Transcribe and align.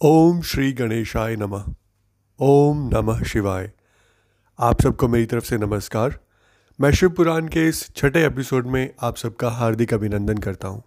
ओम 0.00 0.40
श्री 0.40 0.72
गणेशाय 0.72 1.34
नमः। 1.36 1.64
ओम 2.40 2.78
नमः 2.88 3.22
शिवाय। 3.22 3.70
आप 4.58 4.80
सबको 4.82 5.08
मेरी 5.08 5.26
तरफ़ 5.26 5.44
से 5.44 5.56
नमस्कार। 5.58 6.18
मैं 6.78 6.90
शिव 6.90 7.10
पुराण 7.10 7.48
के 7.48 7.66
इस 7.68 7.84
छठे 7.96 8.24
एपिसोड 8.26 8.66
में 8.66 8.94
आप 9.02 9.16
सबका 9.16 9.50
हार्दिक 9.50 9.92
अभिनंदन 9.94 10.38
करता 10.38 10.68
हूँ। 10.68 10.82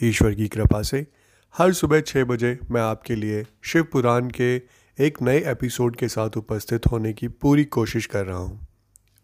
ईश्वर 0.00 0.34
की 0.34 0.48
कृपा 0.48 0.82
से 0.82 1.06
हर 1.54 1.72
सुबह 1.72 2.00
छः 2.00 2.24
बजे 2.24 2.58
मैं 2.70 2.80
आपके 2.80 3.14
लिए 3.14 3.44
शिव 3.62 3.82
पुराण 3.82 4.30
के 4.30 4.54
एक 4.98 5.22
नए 5.22 5.38
एपिसोड 5.50 5.96
के 5.96 6.08
साथ 6.08 6.36
उपस्थित 6.36 6.86
होने 6.86 7.12
की 7.12 7.28
पूरी 7.28 7.64
कोशिश 7.64 8.06
कर 8.06 8.26
रहा 8.26 8.38
हूँ। 8.38 8.66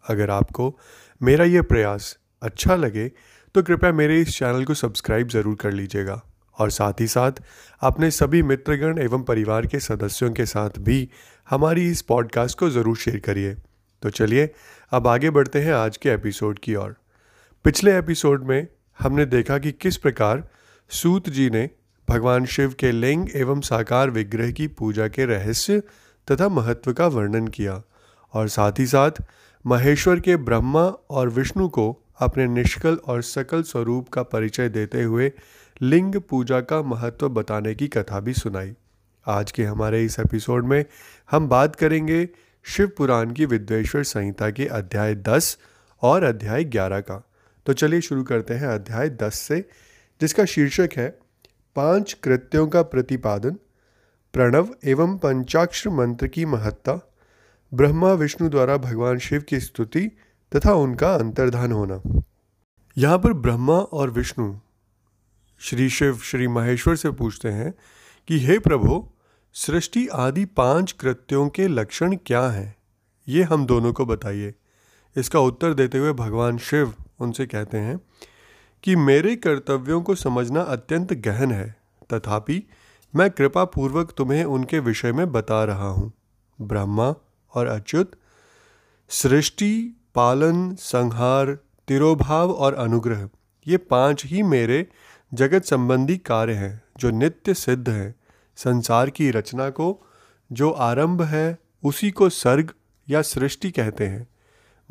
अगर 0.03 0.29
आपको 0.29 0.73
मेरा 1.21 1.45
यह 1.45 1.61
प्रयास 1.63 2.17
अच्छा 2.41 2.75
लगे 2.75 3.11
तो 3.55 3.63
कृपया 3.63 3.91
मेरे 3.91 4.21
इस 4.21 4.37
चैनल 4.39 4.65
को 4.65 4.73
सब्सक्राइब 4.73 5.27
ज़रूर 5.27 5.55
कर 5.55 5.71
लीजिएगा। 5.71 6.21
और 6.59 6.71
साथ 6.71 6.93
ही 6.99 7.07
साथ 7.07 7.31
अपने 7.81 8.11
सभी 8.11 8.43
मित्रगण 8.43 8.99
एवं 8.99 9.23
परिवार 9.23 9.65
के 9.65 9.79
सदस्यों 9.79 10.31
के 10.31 10.45
साथ 10.45 10.69
भी 10.79 11.09
हमारी 11.49 11.89
इस 11.91 12.01
पॉडकास्ट 12.01 12.59
को 12.59 12.69
ज़रूर 12.69 12.97
शेयर 12.97 13.19
करिए। 13.19 13.55
तो 14.01 14.09
चलिए, 14.09 14.53
अब 14.91 15.07
आगे 15.07 15.29
बढ़ते 15.29 15.59
हैं 15.59 15.73
आज 15.73 15.97
के 15.97 16.09
एपिसोड 16.09 16.59
की 16.59 16.75
ओर। 16.75 16.95
पिछले 17.63 17.97
एपिसोड 17.97 18.43
में 18.43 18.67
हमने 18.99 19.25
देखा 19.25 19.57
कि 19.57 19.71
किस 19.71 19.97
प्रकार 19.97 20.47
सूत 20.89 21.29
जी 21.29 21.49
ने 21.49 21.69
भगवान 22.09 22.45
शिव 22.45 22.75
के 22.79 22.91
लिंग 22.91 23.27
एवं 23.35 23.61
साकार 23.61 24.09
विग्रह 24.09 24.51
की 24.51 24.67
पूजा 24.67 25.07
के 25.07 25.25
रहस्य 25.25 25.83
तथा 26.31 26.49
महत्व 26.49 26.93
का 26.93 27.07
वर्णन 27.07 27.47
किया 27.47 27.81
और 28.33 28.47
साथ 28.47 28.71
ही 28.79 28.85
साथ 28.85 29.11
महेश्वर 29.65 30.19
के 30.19 30.35
ब्रह्मा 30.37 30.85
और 31.09 31.29
विष्णु 31.29 31.69
को 31.69 32.03
अपने 32.19 32.47
निष्कल 32.47 32.95
और 32.95 33.21
सकल 33.21 33.63
स्वरूप 33.63 34.09
का 34.09 34.23
परिचय 34.23 34.69
देते 34.69 35.03
हुए 35.03 35.31
लिंग 35.81 36.15
पूजा 36.15 36.61
का 36.61 36.81
महत्व 36.81 37.29
बताने 37.29 37.75
की 37.75 37.87
कथा 37.87 38.19
भी 38.19 38.33
सुनाई। 38.33 38.73
आज 39.27 39.51
के 39.51 39.63
हमारे 39.63 40.05
इस 40.05 40.19
एपिसोड 40.19 40.65
में 40.65 40.85
हम 41.31 41.47
बात 41.47 41.75
करेंगे 41.75 42.29
शिव 42.63 42.91
पुराण 42.97 43.33
की 43.33 43.45
विद्वेश्वर 43.45 44.03
संहिता 44.03 44.49
के 44.49 44.65
अध्याय 44.65 45.15
दस 45.15 45.57
और 46.01 46.23
अध्याय 46.23 46.63
ग्यारह 46.63 46.99
का। 46.99 47.29
तो 47.65 47.73
चलिए 47.73 48.01
शुरू 48.01 48.23
करते 48.23 48.53
हैं 48.53 48.67
अध्याय 48.67 49.09
दस 49.09 49.39
से, 49.39 49.69
जिसका 50.21 50.45
शीर्षक 50.45 50.89
है, 50.97 51.19
पाँच 51.75 52.13
कृत्यों 52.13 52.67
का 52.67 52.81
प्रतिपादन, 52.81 53.57
प्रणव 54.33 54.75
एवं 54.85 55.17
पंचाक्षर 55.17 55.89
मंत्र 55.89 56.27
की 56.27 56.45
महत्ता, 56.45 57.11
ब्रह्मा 57.73 58.13
विष्णु 58.13 58.49
द्वारा 58.49 58.77
भगवान 58.77 59.17
शिव 59.17 59.41
की 59.41 59.59
स्तुति 59.59 60.11
तथा 60.55 60.73
उनका 60.73 61.15
अंतर्धान 61.15 61.71
होना। 61.71 62.21
यहाँ 62.97 63.19
पर 63.19 63.33
ब्रह्मा 63.33 63.77
और 63.77 64.09
विष्णु 64.09 64.55
श्री 65.59 65.89
शिव, 65.89 66.17
श्री 66.17 66.47
महेश्वर 66.47 66.95
से 66.95 67.11
पूछते 67.11 67.47
हैं 67.47 67.73
कि, 68.27 68.39
हे 68.39 68.59
प्रभु, 68.59 69.09
सृष्टि 69.53 70.07
आदि 70.07 70.45
पाँच 70.45 70.91
कृत्यों 70.91 71.49
के 71.49 71.67
लक्षण 71.67 72.15
क्या 72.25 72.49
हैं? 72.49 72.75
ये 73.27 73.43
हम 73.43 73.65
दोनों 73.65 73.93
को 73.93 74.05
बताइए। 74.05 74.53
इसका 75.17 75.39
उत्तर 75.39 75.73
देते 75.73 75.97
हुए 75.97 76.13
भगवान 76.13 76.57
शिव 76.57 76.93
उनसे 77.19 77.45
कहते 77.45 77.77
हैं 77.77 78.01
कि, 78.83 78.95
मेरे 78.95 79.35
कर्तव्यों 79.35 80.01
को 80.01 80.15
समझना 80.15 80.61
अत्यंत 80.61 81.13
गहन 81.13 81.51
है। 81.51 81.75
तथापि, 82.13 82.63
मैं 83.15 83.31
कृपा 83.31 83.65
पूर्वक 83.65 84.13
तुम्हें 84.17 84.45
उनके 84.45 84.79
विषय 84.79 85.11
में 85.11 85.31
बता 85.31 85.63
रहा 85.63 85.87
हूँ। 85.87 86.13
ब्रह्मा 86.61 87.15
और 87.53 87.67
अच्युत, 87.67 88.11
सृष्टि, 89.09 89.93
पालन, 90.15 90.75
संहार, 90.75 91.59
तिरोभाव 91.87 92.51
और 92.51 92.73
अनुग्रह, 92.73 93.29
ये 93.67 93.77
पाँच 93.77 94.25
ही 94.25 94.43
मेरे 94.43 94.87
जगत 95.33 95.63
संबंधी 95.63 96.17
कार्य 96.17 96.53
हैं, 96.53 96.83
जो 96.97 97.09
नित्य 97.09 97.53
सिद्ध 97.53 97.89
हैं। 97.89 98.15
संसार 98.55 99.09
की 99.09 99.31
रचना 99.31 99.69
को 99.69 100.07
जो 100.51 100.71
आरंभ 100.71 101.21
है, 101.21 101.57
उसी 101.83 102.11
को 102.11 102.29
सर्ग 102.29 102.73
या 103.09 103.21
सृष्टि 103.21 103.71
कहते 103.71 104.07
हैं। 104.07 104.27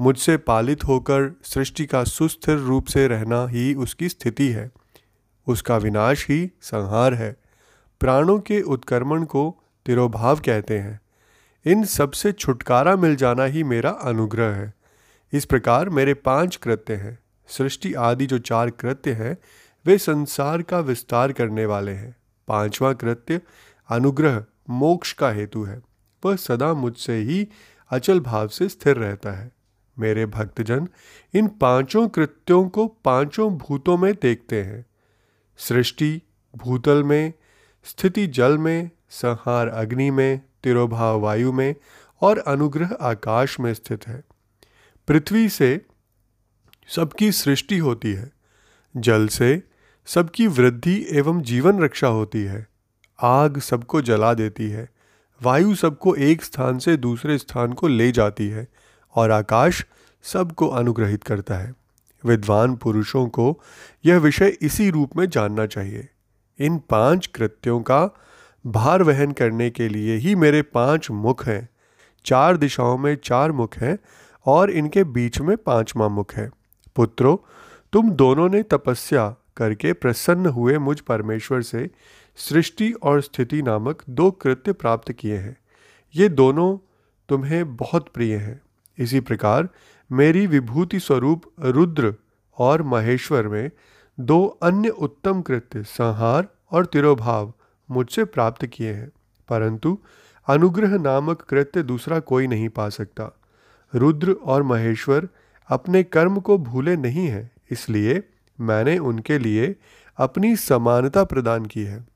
मुझसे 0.01 0.37
पालित 0.37 0.85
होकर 0.85 1.41
सृष्टि 1.43 1.87
का 1.87 2.05
सुस्थिर 2.05 2.57
रूप 2.57 2.87
से 2.87 3.09
रहना 3.09 3.47
ही 3.47 3.75
उसकी 3.75 4.09
स्थिति 4.09 4.49
है। 4.49 4.71
उसका 5.47 5.77
विनाश 5.77 6.27
ही 6.29 6.51
संहार 6.61 7.15
है। 7.15 7.37
प्राणों 8.01 8.39
के 8.39 8.63
उत्कर्मण 8.63 9.25
को 9.25 9.63
तिरोभाव 9.87 10.37
कहते 10.37 10.79
हैं। 10.79 11.01
इन 11.67 11.85
सबसे 11.85 12.33
छुटकारा 12.33 12.97
मिल 12.97 13.17
जाना 13.17 13.45
ही 13.45 13.65
मेरा 13.65 13.91
अनुग्रह 13.91 14.55
है। 14.55 14.75
इस 15.33 15.45
प्रकार 15.45 15.89
मेरे 15.89 16.15
पाँच 16.15 16.57
कृत्य 16.57 16.95
हैं। 16.95 17.19
सृष्टि 17.49 17.95
आदि 17.95 18.27
जो 18.27 18.39
चार 18.39 18.71
कृत्य 18.71 19.13
हैं 19.13 19.39
वे 19.87 19.99
संसार 19.99 20.63
का 20.63 20.81
विस्तार 20.81 21.33
करने 21.33 21.67
वाले 21.67 21.93
हैं। 21.93 22.17
पांचवा 22.49 22.93
कृत्य, 22.93 23.41
अनुग्रह, 23.89 24.45
मोक्ष 24.71 25.13
का 25.13 25.31
हेतु 25.31 25.63
है। 25.63 25.83
वह 26.25 26.37
सदा 26.37 26.75
मुझसे 26.75 27.17
ही 27.17 27.49
अचल 27.91 28.21
भाव 28.21 28.49
से 28.49 28.69
स्थिर 28.69 28.97
रहता 28.97 29.33
है। 29.33 29.53
मेरे 29.99 30.27
भक्तजन, 30.27 30.89
इन 31.35 31.49
पाँचों 31.49 32.09
कृत्यों 32.09 32.69
को 32.69 32.87
पाँचों 32.87 33.57
भूतों 33.57 33.97
में 33.97 34.15
देखते 34.23 34.63
हैं। 34.63 34.87
सृष्टि, 35.57 36.23
भूतल 36.57 37.03
में, 37.03 37.33
स्थिति 37.85 38.27
जल 38.27 38.59
में, 38.59 38.91
संहार 39.11 39.69
अग्नि 39.69 40.11
में, 40.11 40.41
तिरोभाव 40.65 41.21
वायु 41.21 41.53
में 41.53 41.75
और 42.21 42.39
अनुग्रह 42.39 42.97
आकाश 43.01 43.61
में 43.61 43.75
स्थित 43.75 44.07
है। 44.07 44.25
पृथ्वी 45.09 45.49
से 45.49 45.87
सबकी 46.89 47.33
सृष्टि 47.33 47.79
होती 47.79 48.13
है। 48.13 48.31
जल 48.97 49.29
से 49.29 49.63
सबकी 50.07 50.47
वृद्धि 50.47 51.07
एवं 51.11 51.43
जीवन 51.43 51.83
रक्षा 51.83 52.07
होती 52.07 52.43
है। 52.43 52.67
आग 53.23 53.59
सबको 53.59 54.03
जला 54.03 54.35
देती 54.35 54.71
है। 54.71 54.89
वायु 55.43 55.75
सबको 55.75 56.15
एक 56.15 56.45
स्थान 56.45 56.79
से 56.79 56.97
दूसरे 56.97 57.39
स्थान 57.39 57.73
को 57.73 57.89
ले 57.89 58.13
जाती 58.13 58.49
है 58.49 58.69
और 59.15 59.31
आकाश 59.31 59.87
सबको 60.23 60.69
अनुग्रहित 60.69 61.23
करता 61.23 61.55
है। 61.55 61.75
विद्वान 62.25 62.77
पुरुषों 62.77 63.29
को 63.29 63.61
यह 64.05 64.19
विषय 64.19 64.57
इसी 64.63 64.91
रूप 64.91 65.17
में 65.17 65.29
जानना 65.29 65.67
चाहिए। 65.67 66.09
इन 66.59 66.79
पाँच 66.79 67.27
कृत्यों 67.27 67.81
का 67.81 68.11
भार 68.67 69.03
वहन 69.03 69.33
करने 69.33 69.71
के 69.71 69.89
लिए 69.89 70.17
ही 70.17 70.35
मेरे 70.35 70.63
पाँच 70.63 71.11
मुख 71.11 71.47
हैं। 71.47 71.69
चार 72.25 72.57
दिशाओं 72.57 72.99
में 72.99 73.17
चार 73.25 73.53
मुख 73.53 73.77
हैं 73.77 73.99
और 74.47 74.71
इनके 74.71 75.05
बीच 75.05 75.41
में 75.41 75.57
पांचवा 75.57 76.09
मुख 76.09 76.35
है। 76.35 76.51
पुत्रों, 76.97 77.37
तुम 77.93 78.11
दोनों 78.11 78.49
ने 78.49 78.63
तपस्या 78.63 79.35
करके 79.57 79.93
प्रसन्न 79.93 80.47
हुए 80.47 80.79
मुझ 80.79 80.99
परमेश्वर 81.01 81.63
से 81.63 81.89
सृष्टि 82.39 82.91
और 82.93 83.21
स्थिति 83.21 83.63
नामक 83.63 84.03
दो 84.11 84.31
कृत्य 84.31 84.73
प्राप्त 84.73 85.13
किए 85.13 85.37
हैं। 85.37 85.57
ये 86.15 86.29
दोनों 86.29 86.77
तुम्हें 87.29 87.77
बहुत 87.77 88.09
प्रिय 88.09 88.37
हैं। 88.37 88.61
इसी 88.99 89.21
प्रकार 89.21 89.69
मेरी 90.11 90.47
विभूति 90.47 91.01
स्वरूप 91.01 91.43
रुद्र 91.61 92.15
और 92.59 92.83
महेश्वर 92.83 93.49
में 93.49 93.71
दो 94.19 94.45
अन्य 94.63 94.89
उत्तम 94.89 95.41
कृत्य, 95.43 95.83
संहार 95.83 96.49
और 96.73 96.87
तिरोभाव 96.87 97.53
मुझसे 97.89 98.25
प्राप्त 98.25 98.67
किए 98.67 98.93
हैं, 98.93 99.11
परंतु 99.49 99.99
अनुग्रह 100.49 100.97
नामक 100.99 101.41
कृत्य 101.41 101.83
दूसरा 101.83 102.19
कोई 102.21 102.47
नहीं 102.47 102.69
पा 102.69 102.89
सकता। 102.89 103.31
रुद्र 103.93 104.33
और 104.33 104.63
महेश्वर 104.63 105.29
अपने 105.71 106.03
कर्म 106.03 106.41
को 106.41 106.59
भूले 106.59 106.97
नहीं 106.97 107.27
हैं, 107.27 107.51
इसलिए 107.71 108.23
मैंने 108.61 108.99
उनके 108.99 109.39
लिए 109.39 109.77
अपनी 110.17 110.57
समानता 110.57 111.25
प्रदान 111.25 111.67
की 111.67 111.83
है। 111.83 112.07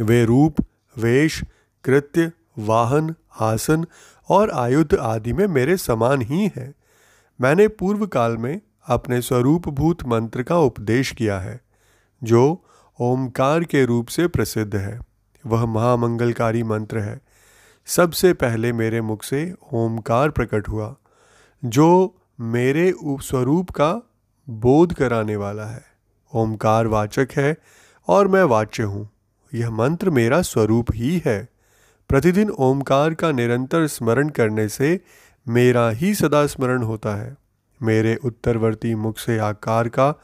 वे 0.00 0.24
रूप, 0.24 0.56
वेश, 0.98 1.44
कृत्य, 1.84 2.32
वाहन, 2.58 3.14
आसन 3.40 3.86
और 4.28 4.50
आयुध 4.50 4.94
आदि 4.94 5.32
में 5.32 5.46
मेरे 5.46 5.76
समान 5.76 6.22
ही 6.22 6.52
हैं। 6.56 6.74
मैंने 7.40 7.68
पूर्व 7.68 8.06
काल 8.06 8.36
में 8.36 8.60
अपने 8.86 9.22
स्वरूपभूत 9.22 10.04
मंत्र 10.04 10.42
का 10.42 10.58
उपदेश 10.58 11.12
किया 11.12 11.40
है, 11.40 11.60
जो 12.22 12.64
ओमकार 13.00 13.64
के 13.64 13.84
रूप 13.84 14.08
से 14.08 14.26
प्रसिद्ध 14.28 14.76
है। 14.76 15.00
वह 15.46 15.66
महामंगलकारी 15.66 16.62
मंत्र 16.62 16.98
है। 16.98 17.20
सबसे 17.86 18.32
पहले 18.32 18.72
मेरे 18.72 19.00
मुख 19.00 19.22
से 19.22 19.54
ओमकार 19.72 20.30
प्रकट 20.30 20.68
हुआ, 20.68 20.96
जो 21.64 22.16
मेरे 22.40 22.94
स्वरूप 23.04 23.70
का 23.70 24.13
बोध 24.48 24.94
कराने 24.94 25.36
वाला 25.36 25.66
है। 25.66 25.84
ओमकार 26.34 26.86
वाचक 26.86 27.28
है 27.36 27.56
और 28.08 28.28
मैं 28.28 28.42
वाच्य 28.42 28.82
हूँ। 28.82 29.10
यह 29.54 29.70
मंत्र 29.70 30.10
मेरा 30.10 30.42
स्वरूप 30.42 30.86
ही 30.94 31.22
है। 31.26 31.48
प्रतिदिन 32.08 32.50
ओमकार 32.50 33.14
का 33.14 33.32
निरंतर 33.32 33.86
स्मरण 33.86 34.28
करने 34.28 34.68
से 34.68 35.00
मेरा 35.48 35.90
ही 35.90 36.14
सदा 36.14 36.46
स्मरण 36.46 36.82
होता 36.82 37.14
है। 37.14 37.36
मेरे 37.82 38.16
उत्तरवर्ती 38.16 38.94
मुख 38.94 39.18
से 39.18 39.38
आकार 39.38 39.88
का, 39.88 40.14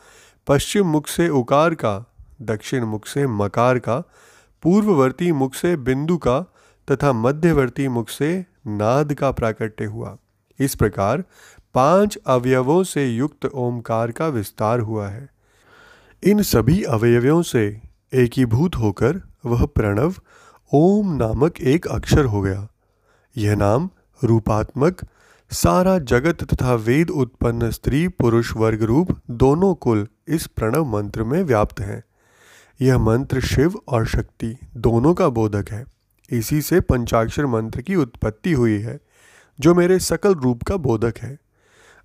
पश्चिम 0.46 0.86
मुख 0.86 1.06
से 1.08 1.28
उकार 1.28 1.74
का, 1.74 2.12
दक्षिण 2.42 2.84
मुख 2.84 3.06
से 3.06 3.26
मकार 3.26 3.78
का, 3.78 3.98
पूर्ववर्ती 4.62 5.32
मुख 5.32 5.54
से 5.54 5.76
बिंदु 5.76 6.16
का 6.16 6.40
तथा 6.90 7.12
मध्यवर्ती 7.12 7.88
मुख 7.88 8.08
से 8.08 8.46
नाद 8.66 9.14
का 9.14 9.30
प्राकट्य 9.30 9.84
हुआ। 9.84 10.16
इस 10.58 10.74
प्रकार 10.74 11.24
पाँच 11.74 12.18
अवयवों 12.26 12.84
से 12.84 13.06
युक्त 13.06 13.46
ओमकार 13.46 14.10
का 14.10 14.28
विस्तार 14.28 14.80
हुआ 14.80 15.08
है। 15.08 15.28
इन 16.24 16.42
सभी 16.42 16.82
अवयवों 16.82 17.42
से 17.42 17.80
एकीभूत 18.14 18.76
होकर 18.76 19.20
वह 19.46 19.66
प्रणव 19.66 20.14
ओम 20.74 21.16
नामक 21.16 21.60
एक 21.60 21.86
अक्षर 21.86 22.24
हो 22.24 22.40
गया। 22.40 22.68
यह 23.36 23.56
नाम 23.56 23.90
रूपात्मक, 24.24 25.00
सारा 25.50 25.98
जगत 25.98 26.54
तथा 26.54 26.74
वेद 26.74 27.10
उत्पन्न 27.10 27.70
स्त्री 27.70 28.08
पुरुष 28.08 28.56
वर्ग 28.56 28.82
रूप 28.82 29.20
दोनों 29.30 29.74
कुल 29.74 30.08
इस 30.28 30.46
प्रणव 30.46 30.84
मंत्र 30.84 31.24
में 31.24 31.42
व्याप्त 31.42 31.80
हैं। 31.80 32.04
यह 32.80 32.98
मंत्र 32.98 33.40
शिव 33.40 33.80
और 33.88 34.06
शक्ति 34.06 34.56
दोनों 34.76 35.14
का 35.14 35.28
बोधक 35.28 35.70
है। 35.70 35.84
इसी 36.30 36.62
से 36.62 36.80
पंचाक्षर 36.80 37.46
मंत्र 37.46 37.82
की 37.82 37.94
उत्पत्ति 37.94 38.52
हुई 38.52 38.78
है, 38.78 39.00
जो 39.60 39.74
मेरे 39.74 39.98
सकल 39.98 40.34
रूप 40.34 40.62
का 40.62 40.76
बोधक 40.76 41.14
है। 41.18 41.38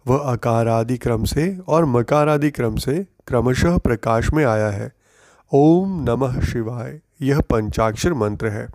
वह 0.08 0.38
आदि 0.70 0.98
क्रम 0.98 1.24
से 1.24 1.58
और 1.68 1.86
मकार 1.86 2.30
आदि 2.30 2.52
क्रम 2.52 2.76
से 2.76 3.08
क्रमशः 3.28 3.78
प्रकाश 3.78 4.32
में 4.34 4.46
आया 4.46 4.70
है। 4.70 4.92
ओम 5.54 6.04
नमः 6.04 6.42
शिवाय। 6.42 7.02
यह 7.22 7.40
पंचाक्षर 7.40 8.14
मंत्र 8.14 8.48
है। 8.50 8.68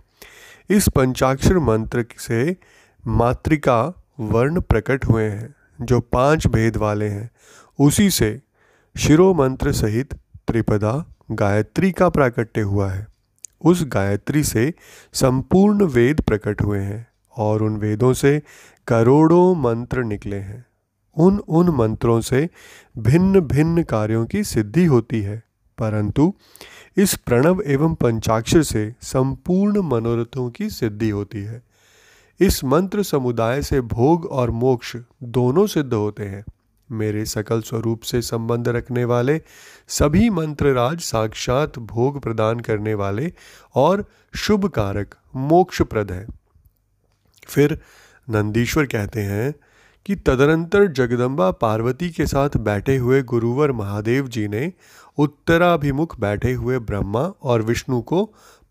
इस 0.69 0.89
पंचाक्षर 0.89 1.57
मंत्र 1.57 2.05
से 2.17 2.57
मातृका 3.07 4.03
वर्ण 4.19 4.61
प्रकट 4.61 5.05
हुए 5.05 5.23
हैं, 5.23 5.55
जो 5.81 5.99
पाँच 5.99 6.47
भेद 6.47 6.77
वाले 6.77 7.07
हैं। 7.07 7.31
उसी 7.79 8.09
से 8.09 8.41
शिरो 8.97 9.33
मंत्र 9.33 9.71
सहित 9.71 10.13
त्रिपदा 10.47 11.05
गायत्री 11.31 11.91
का 11.91 12.09
प्राकट्य 12.09 12.61
हुआ 12.61 12.91
है। 12.91 13.07
उस 13.65 13.85
गायत्री 13.87 14.43
से 14.43 14.73
संपूर्ण 15.13 15.83
वेद 15.83 16.21
प्रकट 16.21 16.61
हुए 16.61 16.79
हैं 16.79 17.07
और 17.37 17.63
उन 17.63 17.77
वेदों 17.77 18.13
से 18.13 18.41
करोड़ों 18.87 19.55
मंत्र 19.55 20.03
निकले 20.03 20.35
हैं। 20.35 20.65
उन 21.17 21.39
उन 21.39 21.69
मंत्रों 21.69 22.21
से 22.21 22.49
भिन्न 22.97 23.39
भिन्न 23.39 23.83
कार्यों 23.83 24.25
की 24.25 24.43
सिद्धि 24.43 24.85
होती 24.85 25.21
है। 25.21 25.43
परंतु 25.77 26.33
इस 26.97 27.15
प्रणव 27.15 27.63
एवं 27.67 27.95
पंचाक्षर 27.95 28.63
से 28.63 28.95
संपूर्ण 29.01 29.81
मनोरथों 29.81 30.49
की 30.49 30.69
सिद्धि 30.69 31.09
होती 31.09 31.39
है। 31.39 31.63
इस 32.39 32.63
मंत्र 32.63 33.03
समुदाय 33.03 33.61
से 33.61 33.81
भोग 33.81 34.25
और 34.25 34.51
मोक्ष 34.51 34.97
दोनों 35.23 35.67
सिद्ध 35.67 35.93
होते 35.93 36.25
हैं। 36.25 36.45
मेरे 36.91 37.25
सकल 37.25 37.61
स्वरूप 37.61 38.01
से 38.01 38.21
संबंध 38.21 38.67
रखने 38.67 39.05
वाले 39.05 39.41
सभी 39.87 40.29
मंत्रराज 40.29 40.99
साक्षात 40.99 41.79
भोग 41.79 42.21
प्रदान 42.21 42.59
करने 42.59 42.93
वाले 42.93 43.33
और 43.75 44.05
शुभ 44.35 44.65
कारक 44.65 45.15
मोक्षप्रद 45.35 46.11
है। 46.11 46.27
फिर 47.45 47.81
नंदीश्वर 48.29 48.85
कहते 48.85 49.21
हैं 49.21 49.55
कि 50.05 50.15
तदनंतर 50.15 50.87
जगदम्बा 50.87 51.49
पार्वती 51.51 52.09
के 52.09 52.25
साथ 52.25 52.57
बैठे 52.57 52.95
हुए 52.97 53.21
गुरुवर 53.23 53.71
महादेव 53.71 54.27
जी 54.27 54.47
ने 54.47 54.71
उत्तराभिमुख 55.17 56.19
बैठे 56.19 56.53
हुए 56.53 56.79
ब्रह्मा 56.79 57.21
और 57.41 57.61
विष्णु 57.61 58.01
को 58.01 58.23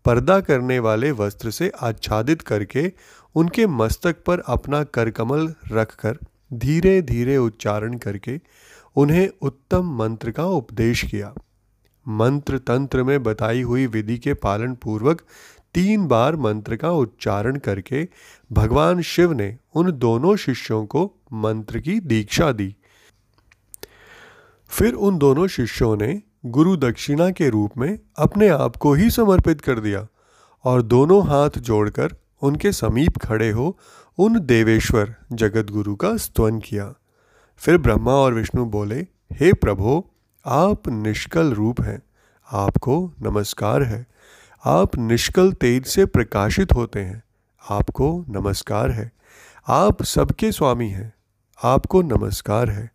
पर्दा 0.05 0.39
करने 0.39 0.79
वाले 0.79 1.11
वस्त्र 1.11 1.51
से 1.51 1.71
आच्छादित 1.81 2.41
करके 2.41 2.91
उनके 3.35 3.67
मस्तक 3.67 4.23
पर 4.27 4.39
अपना 4.47 4.83
करकमल 4.83 5.53
रखकर 5.71 6.17
धीरे 6.53 7.01
धीरे 7.01 7.37
उच्चारण 7.37 7.97
करके 7.97 8.39
उन्हें 8.95 9.27
उत्तम 9.41 9.95
मंत्र 9.97 10.31
का 10.31 10.45
उपदेश 10.45 11.03
किया। 11.03 11.33
मंत्र 12.05 12.57
तंत्र 12.57 13.03
में 13.03 13.21
बताई 13.23 13.61
हुई 13.61 13.85
विधि 13.87 14.17
के 14.17 14.33
पालन 14.33 14.73
पूर्वक 14.75 15.21
तीन 15.73 16.07
बार 16.07 16.35
मंत्र 16.35 16.75
का 16.75 16.91
उच्चारण 16.91 17.55
करके 17.55 18.07
भगवान 18.51 19.01
शिव 19.01 19.31
ने 19.31 19.57
उन 19.75 19.91
दोनों 19.91 20.35
शिष्यों 20.35 20.85
को 20.85 21.13
मंत्र 21.33 21.79
की 21.79 21.99
दीक्षा 21.99 22.51
दी। 22.51 22.75
फिर 24.67 24.93
उन 24.93 25.17
दोनों 25.17 25.47
शिष्यों 25.47 25.97
ने 25.97 26.21
गुरु 26.45 26.77
दक्षिणा 26.77 27.29
के 27.29 27.49
रूप 27.49 27.77
में 27.77 27.99
अपने 28.17 28.47
आप 28.47 28.75
को 28.75 28.93
ही 28.93 29.09
समर्पित 29.09 29.61
कर 29.61 29.79
दिया 29.79 30.07
और 30.63 30.81
दोनों 30.81 31.27
हाथ 31.27 31.49
जोड़कर 31.57 32.15
उनके 32.41 32.71
समीप 32.71 33.17
खड़े 33.17 33.49
हो 33.51 33.77
उन 34.17 34.39
देवेश्वर 34.39 35.15
जगत 35.31 35.71
गुरु 35.71 35.95
का 35.95 36.17
स्तवन 36.17 36.59
किया। 36.59 36.93
फिर 37.57 37.77
ब्रह्मा 37.77 38.11
और 38.11 38.33
विष्णु 38.33 38.65
बोले, 38.65 39.07
हे 39.33 39.53
प्रभो, 39.53 40.11
आप 40.45 40.87
निष्कल 40.87 41.53
रूप 41.53 41.81
हैं, 41.81 42.01
आपको 42.51 43.13
नमस्कार 43.21 43.83
है। 43.83 44.10
आप 44.65 44.97
निष्कल 44.97 45.51
तेज 45.51 45.85
से 45.85 46.05
प्रकाशित 46.05 46.73
होते 46.73 46.99
हैं। 46.99 47.23
आपको 47.69 48.25
नमस्कार 48.29 48.91
है। 48.91 49.11
आप 49.67 50.03
सबके 50.03 50.51
स्वामी 50.51 50.89
हैं। 50.89 51.13
आपको 51.63 52.01
नमस्कार 52.01 52.69
है। 52.69 52.91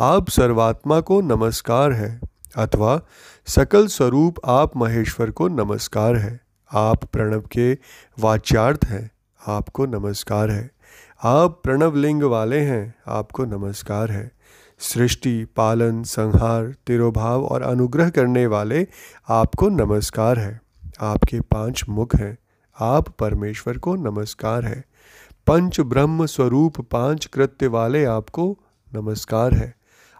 आप 0.00 0.28
सर्वात्मा 0.28 1.00
को 1.00 1.20
नमस्कार 1.20 1.92
है। 1.92 2.20
अथवा 2.56 3.00
सकल 3.46 3.86
स्वरूप 3.86 4.34
आप 4.44 4.76
महेश्वर 4.76 5.30
को 5.30 5.48
नमस्कार 5.48 6.16
है। 6.16 6.40
आप 6.72 7.04
प्रणव 7.04 7.40
के 7.40 7.78
वाच्यार्थ 8.20 8.80
हैं। 8.84 9.10
आपको 9.48 9.86
नमस्कार 9.86 10.50
है। 10.50 10.70
आप 11.24 11.60
प्रणव 11.64 11.96
लिंग 11.96 12.22
वाले 12.22 12.60
हैं। 12.60 12.94
आपको 13.08 13.44
नमस्कार 13.44 14.10
है। 14.10 14.32
सृष्टि, 14.78 15.44
पालन, 15.44 16.02
संहार, 16.02 16.74
तिरोभाव 16.86 17.44
और 17.44 17.62
अनुग्रह 17.62 18.10
करने 18.10 18.46
वाले 18.46 18.86
आपको 19.28 19.68
नमस्कार 19.68 20.38
है। 20.38 20.67
आपके 21.00 21.40
पाँच 21.40 21.84
मुख 21.88 22.16
हैं। 22.16 22.38
आप 22.80 23.08
परमेश्वर 23.08 23.78
को 23.78 23.94
नमस्कार 23.94 24.64
है। 24.64 24.84
पंच 25.46 25.80
ब्रह्म 25.80 26.26
स्वरूप 26.26 26.80
पाँच 26.80 27.26
कृत्य 27.26 27.66
वाले 27.66 28.04
आपको 28.04 28.58
नमस्कार 28.94 29.54
है। 29.54 29.74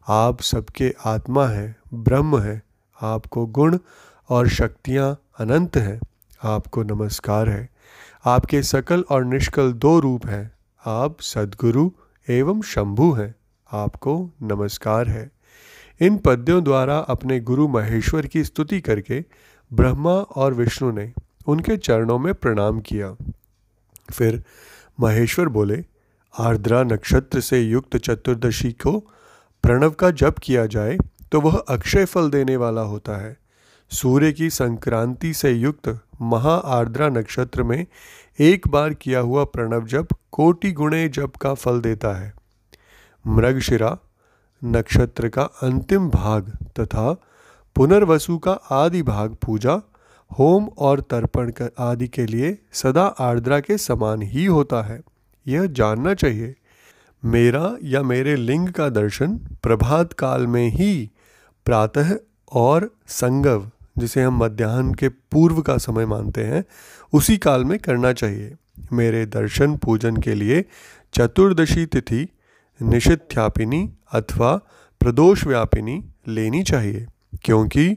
आप 0.09 0.41
सबके 0.41 0.95
आत्मा 1.05 1.47
हैं, 1.47 1.77
ब्रह्म 1.95 2.39
है, 2.39 2.63
आपको 3.03 3.47
गुण 3.47 3.79
और 4.29 4.49
शक्तियाँ 4.49 5.23
अनंत 5.39 5.77
हैं, 5.77 6.01
आपको 6.45 6.83
नमस्कार 6.83 7.49
है। 7.49 7.69
आपके 8.25 8.63
सकल 8.63 9.05
और 9.11 9.25
निष्कल 9.25 9.73
दो 9.73 10.01
रूप 10.01 10.27
हैं। 10.27 10.53
आप 10.87 11.21
सदगुरु 11.21 11.91
एवं 12.29 12.63
शंभु 12.63 13.13
हैं, 13.13 13.35
आपको 13.73 14.31
नमस्कार 14.43 15.09
है। 15.09 15.31
इन 16.01 16.19
पद्यों 16.19 16.65
द्वारा 16.65 16.99
अपने 16.99 17.41
गुरु 17.41 17.69
महेश्वर 17.69 18.27
की 18.27 18.45
स्तुति 18.45 18.81
करके 18.81 19.25
ब्रह्मा 19.73 20.11
और 20.11 20.55
विष्णु 20.55 20.91
ने 20.93 21.13
उनके 21.47 21.77
चरणों 21.77 22.19
में 22.19 22.33
प्रणाम 22.35 22.81
किया। 22.81 23.15
फिर 24.13 24.43
महेश्वर 25.01 25.49
बोले, 25.49 25.85
आर्द्रा 26.35 26.83
नक्षत्र 26.83 27.41
से 27.41 27.61
युक्त 27.61 27.97
चतुर्दशी 27.97 28.73
को 28.73 28.99
प्रणव 29.65 29.91
का 29.91 30.11
जप 30.11 30.39
किया 30.43 30.67
जाए 30.67 30.99
तो 31.33 31.41
वह 31.41 31.57
अक्षय 31.69 32.05
फल 32.05 32.31
देने 32.31 32.57
वाला 32.57 32.81
होता 32.81 33.17
है। 33.17 33.37
सूर्य 33.91 34.33
की 34.33 34.51
संक्रांति 34.51 35.33
से 35.35 35.51
युक्त 35.51 35.89
महा 36.23 36.55
आर्द्रा 36.55 37.09
नक्षत्र 37.09 37.63
में 37.63 37.87
एक 38.39 38.69
बार 38.69 38.95
किया 38.95 39.21
हुआ 39.21 39.45
प्रणव 39.45 39.87
जप 39.87 40.09
कोटि 40.33 40.73
गुणे 40.73 41.09
जप 41.09 41.37
का 41.37 41.55
फल 41.55 41.81
देता 41.81 42.13
है। 42.15 42.33
मृगशिरा 43.27 43.97
नक्षत्र 44.63 45.29
का 45.29 45.43
अंतिम 45.43 46.09
भाग 46.11 46.51
तथा 46.81 47.13
पुनर्वसु 47.77 48.39
का 48.39 48.53
आदि 48.53 49.03
भाग 49.03 49.35
पूजा, 49.35 49.81
होम 50.31 50.69
और 50.79 51.01
तर्पण 51.01 51.53
आदि 51.79 52.09
के 52.09 52.27
लिए 52.27 52.59
सदा 52.73 53.03
आर्द्रा 53.03 53.61
के 53.61 53.79
समान 53.79 54.23
ही 54.23 54.45
होता 54.45 54.83
है। 54.83 55.01
यह 55.47 55.67
जानना 55.67 56.15
चाहिए, 56.15 56.55
मेरा 57.25 57.77
या 57.83 58.03
मेरे 58.03 58.37
लिंग 58.37 58.69
का 58.69 58.89
दर्शन 58.89 59.37
प्रभात 59.63 60.13
काल 60.13 60.47
में 60.47 60.69
ही 60.69 61.11
प्रातः 61.67 62.15
और 62.53 62.91
संगव, 63.07 63.71
जिसे 63.99 64.23
हम 64.23 64.39
मध्याह्न 64.39 64.95
के 64.95 65.09
पूर्व 65.09 65.61
का 65.63 65.77
समय 65.77 66.07
मानते 66.07 66.45
हैं, 66.45 66.65
उसी 67.13 67.37
काल 67.39 67.65
में 67.65 67.79
करना 67.79 68.13
चाहिए। 68.13 68.55
मेरे 68.93 69.27
दर्शन 69.27 69.77
पूजन 69.77 70.17
के 70.17 70.35
लिए 70.35 70.65
चतुर्दशी 71.15 71.87
तिथि 71.87 72.29
निषिध्यापिनी 72.81 73.91
अथवा 74.13 74.57
प्रदोष 75.01 75.47
व्यापिनी 75.47 76.05
लेनी 76.29 76.63
चाहिए। 76.63 77.07
क्योंकि 77.45 77.97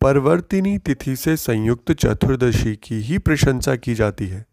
परवर्तिनी 0.00 0.78
तिथि 0.78 1.16
से 1.16 1.36
संयुक्त 1.36 1.92
चतुर्दशी 1.92 2.76
की 2.76 3.00
ही 3.00 3.18
प्रशंसा 3.18 3.76
की 3.76 3.94
जाती 3.94 4.26
है। 4.26 4.44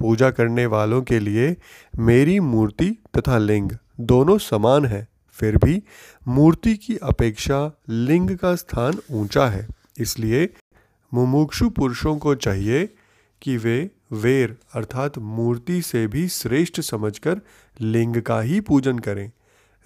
पूजा 0.00 0.30
करने 0.30 0.66
वालों 0.66 1.02
के 1.02 1.18
लिए 1.20 1.56
मेरी 1.98 2.40
मूर्ति 2.40 2.90
तथा 3.16 3.38
लिंग 3.38 3.70
दोनों 4.00 4.38
समान 4.38 4.86
है, 4.86 5.08
फिर 5.32 5.56
भी 5.56 5.82
मूर्ति 6.28 6.74
की 6.76 6.96
अपेक्षा 6.96 7.70
लिंग 7.88 8.36
का 8.38 8.54
स्थान 8.54 8.98
ऊँचा 9.10 9.46
है। 9.46 9.66
इसलिए 9.98 10.48
मुमुक्षु 11.14 11.70
पुरुषों 11.70 12.16
को 12.16 12.34
चाहिए 12.34 12.86
कि 13.42 13.56
वे 13.56 13.90
वेर 14.12 14.56
अर्थात 14.74 15.18
मूर्ति 15.18 15.82
से 15.82 16.06
भी 16.06 16.28
श्रेष्ठ 16.28 16.80
समझकर 16.80 17.40
लिंग 17.80 18.22
का 18.22 18.40
ही 18.40 18.60
पूजन 18.60 18.98
करें। 18.98 19.30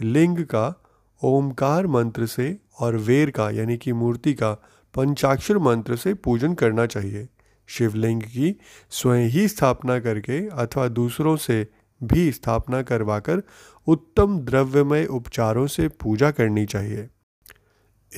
लिंग 0.01 0.39
का 0.39 0.86
ओमकार 1.23 1.87
मंत्र 1.87 2.27
से 2.27 2.59
और 2.81 2.97
वेर 2.97 3.31
का, 3.31 3.51
यानी 3.51 3.77
कि 3.77 3.93
मूर्ति 3.93 4.35
का, 4.35 4.53
पंचाक्षर 4.95 5.59
मंत्र 5.59 5.97
से 5.97 6.15
पूजन 6.15 6.55
करना 6.55 6.87
चाहिए। 6.87 7.29
शिवलिंग 7.67 8.23
की 8.23 8.61
स्वयं 8.91 9.29
ही 9.29 9.49
स्थापना 9.49 9.99
करके 9.99 10.49
अथवा 10.49 10.89
दूसरों 10.89 11.37
से 11.37 11.69
भी 12.03 12.33
स्थापना 12.33 12.83
करवाकर 12.83 13.43
उत्तम 13.87 14.39
द्रव्यमय 14.39 15.07
उपचारों 15.07 15.67
से 15.67 15.89
पूजा 15.89 16.31
करनी 16.31 16.67
चाहिए। 16.67 17.09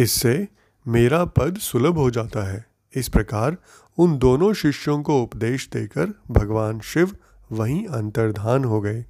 इससे 0.01 0.49
मेरा 0.89 1.25
पद 1.25 1.57
सुलभ 1.57 1.95
हो 1.95 2.11
जाता 2.11 2.53
है। 2.53 2.67
इस 2.95 3.09
प्रकार 3.09 3.57
उन 3.99 4.19
दोनों 4.19 4.53
शिष्यों 4.53 5.03
को 5.03 5.23
उपदेश 5.23 5.69
देकर 5.73 6.15
भगवान 6.31 6.81
शिव 6.81 7.17
वहीं 7.53 7.87
अंतर्धान 7.87 8.65
हो 8.65 8.81
गए। 8.81 9.05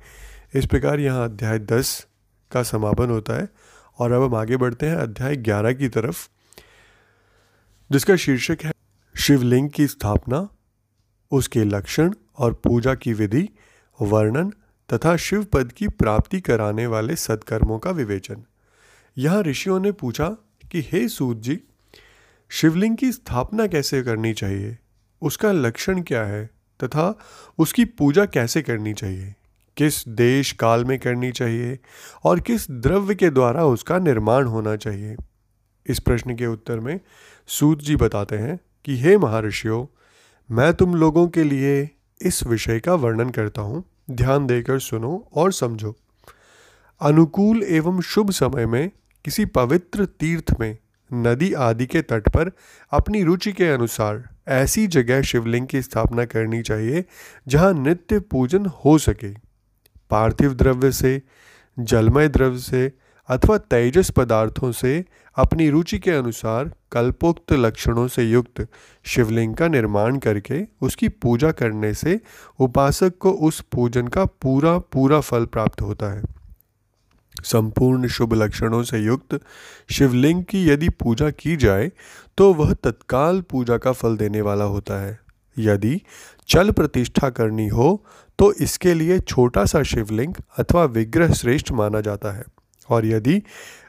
इस 0.54 0.66
प्रकार 0.66 1.00
यहाँ 1.00 1.24
अध्याय 1.24 1.58
दस 1.58 2.06
का 2.50 2.62
समापन 2.62 3.10
होता 3.10 3.32
है। 3.32 3.48
और 3.98 4.12
अब 4.12 4.22
हम 4.22 4.34
आगे 4.34 4.56
बढ़ते 4.56 4.86
हैं 4.86 4.96
अध्याय 4.96 5.36
ग्यारह 5.36 5.72
की 5.72 5.88
तरफ़, 5.88 6.28
जिसका 7.92 8.16
शीर्षक 8.16 8.58
है, 8.64 8.72
शिवलिंग 9.16 9.70
की 9.70 9.86
स्थापना, 9.86 10.48
उसके 11.30 11.64
लक्षण 11.64 12.14
और 12.38 12.52
पूजा 12.52 12.94
की 12.94 13.12
विधि, 13.12 13.48
वर्णन 14.02 14.52
तथा 14.94 15.16
शिव 15.16 15.44
पद 15.44 15.72
की 15.72 15.88
प्राप्ति 15.88 16.40
कराने 16.40 16.86
वाले 16.86 17.16
सत्कर्मों 17.16 17.78
का 17.78 17.90
विवेचन। 17.90 18.44
यहाँ 19.18 19.42
ऋषियों 19.42 19.80
ने 19.80 19.92
पूछा 19.92 20.28
कि, 20.72 20.80
हे 20.80 21.08
सूत 21.08 21.36
जी, 21.36 21.60
शिवलिंग 22.48 22.96
की 22.96 23.12
स्थापना 23.12 23.66
कैसे 23.66 24.02
करनी 24.02 24.34
चाहिए? 24.34 24.78
उसका 25.22 25.52
लक्षण 25.52 26.02
क्या 26.02 26.24
है? 26.24 26.50
तथा 26.84 27.18
उसकी 27.58 27.84
पूजा 27.84 28.26
कैसे 28.26 28.62
करनी 28.62 28.94
चाहिए? 28.94 29.34
किस 29.78 30.08
देश 30.08 30.52
काल 30.52 30.84
में 30.84 30.98
करनी 30.98 31.32
चाहिए 31.32 31.78
और 32.24 32.40
किस 32.40 32.70
द्रव्य 32.70 33.14
के 33.14 33.30
द्वारा 33.30 33.64
उसका 33.64 33.98
निर्माण 33.98 34.44
होना 34.44 34.76
चाहिए? 34.76 35.16
इस 35.86 35.98
प्रश्न 35.98 36.36
के 36.36 36.46
उत्तर 36.46 36.80
में 36.80 37.00
सूत 37.46 37.82
जी 37.82 37.96
बताते 37.96 38.36
हैं 38.36 38.60
कि, 38.84 38.98
हे 38.98 39.18
महर्षियों, 39.18 39.86
मैं 40.50 40.74
तुम 40.74 40.94
लोगों 40.94 41.28
के 41.28 41.44
लिए 41.44 41.90
इस 42.22 42.46
विषय 42.46 42.80
का 42.80 42.94
वर्णन 42.94 43.30
करता 43.30 43.62
हूँ। 43.62 43.84
ध्यान 44.10 44.46
देकर 44.46 44.78
सुनो 44.78 45.28
और 45.34 45.52
समझो। 45.52 45.96
अनुकूल 47.00 47.62
एवं 47.62 48.00
शुभ 48.00 48.30
समय 48.30 48.66
में 48.66 48.90
किसी 49.24 49.44
पवित्र 49.44 50.06
तीर्थ 50.06 50.60
में 50.60 50.78
नदी 51.12 51.52
आदि 51.52 51.86
के 51.86 52.02
तट 52.02 52.28
पर 52.28 52.52
अपनी 52.90 53.22
रुचि 53.22 53.52
के 53.52 53.64
अनुसार 53.64 54.28
ऐसी 54.48 54.86
जगह 54.86 55.22
शिवलिंग 55.22 55.66
की 55.66 55.82
स्थापना 55.82 56.24
करनी 56.24 56.62
चाहिए 56.62 57.04
जहाँ 57.48 57.72
नित्य 57.72 58.20
पूजन 58.20 58.66
हो 58.66 58.98
सके। 58.98 59.47
पार्थिव 60.10 60.54
द्रव्य 60.54 60.92
से, 60.92 61.20
जलमय 61.76 62.28
द्रव्य 62.28 62.58
से 62.58 62.92
अथवा 63.28 63.56
तेजस 63.58 64.10
पदार्थों 64.10 64.70
से 64.72 65.04
अपनी 65.36 65.68
रुचि 65.70 65.98
के 65.98 66.10
अनुसार 66.10 66.70
कल्पोक्त 66.92 67.52
लक्षणों 67.52 68.06
से 68.08 68.22
युक्त 68.24 68.66
शिवलिंग 69.04 69.54
का 69.54 69.68
निर्माण 69.68 70.18
करके 70.18 70.62
उसकी 70.80 71.08
पूजा 71.08 71.50
करने 71.52 71.92
से 71.94 72.18
उपासक 72.58 73.18
को 73.20 73.30
उस 73.30 73.60
पूजन 73.72 74.08
का 74.08 74.24
पूरा 74.24 74.78
पूरा 74.78 75.20
फल 75.20 75.44
प्राप्त 75.46 75.82
होता 75.82 76.12
है। 76.12 76.22
संपूर्ण 77.44 78.08
शुभ 78.08 78.34
लक्षणों 78.34 78.82
से 78.82 78.98
युक्त 78.98 79.38
शिवलिंग 79.90 80.44
की 80.44 80.68
यदि 80.68 80.88
पूजा 80.88 81.30
की 81.30 81.56
जाए 81.56 81.90
तो 82.38 82.52
वह 82.54 82.72
तत्काल 82.74 83.40
पूजा 83.40 83.76
का 83.78 83.92
फल 83.92 84.16
देने 84.16 84.40
वाला 84.40 84.64
होता 84.64 85.00
है। 85.02 85.18
यदि 85.56 86.00
चल 86.48 86.70
प्रतिष्ठा 86.70 87.30
करनी 87.30 87.68
हो 87.68 88.04
तो 88.38 88.52
इसके 88.52 88.94
लिए 88.94 89.18
छोटा 89.18 89.64
सा 89.64 89.82
शिवलिंग 89.82 90.34
अथवा 90.58 90.84
विग्रह 90.84 91.32
श्रेष्ठ 91.32 91.72
माना 91.72 92.00
जाता 92.00 92.32
है। 92.32 92.44
और 92.88 93.06
यदि 93.06 93.42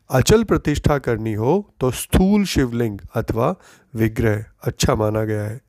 अचल 0.09 0.43
प्रतिष्ठा 0.43 0.97
करनी 0.97 1.33
हो 1.33 1.51
तो 1.79 1.91
स्थूल 1.91 2.43
शिवलिंग 2.45 2.99
अथवा 3.15 3.55
विग्रह 3.93 4.43
अच्छा 4.63 4.95
माना 4.95 5.23
गया 5.23 5.43
है। 5.43 5.59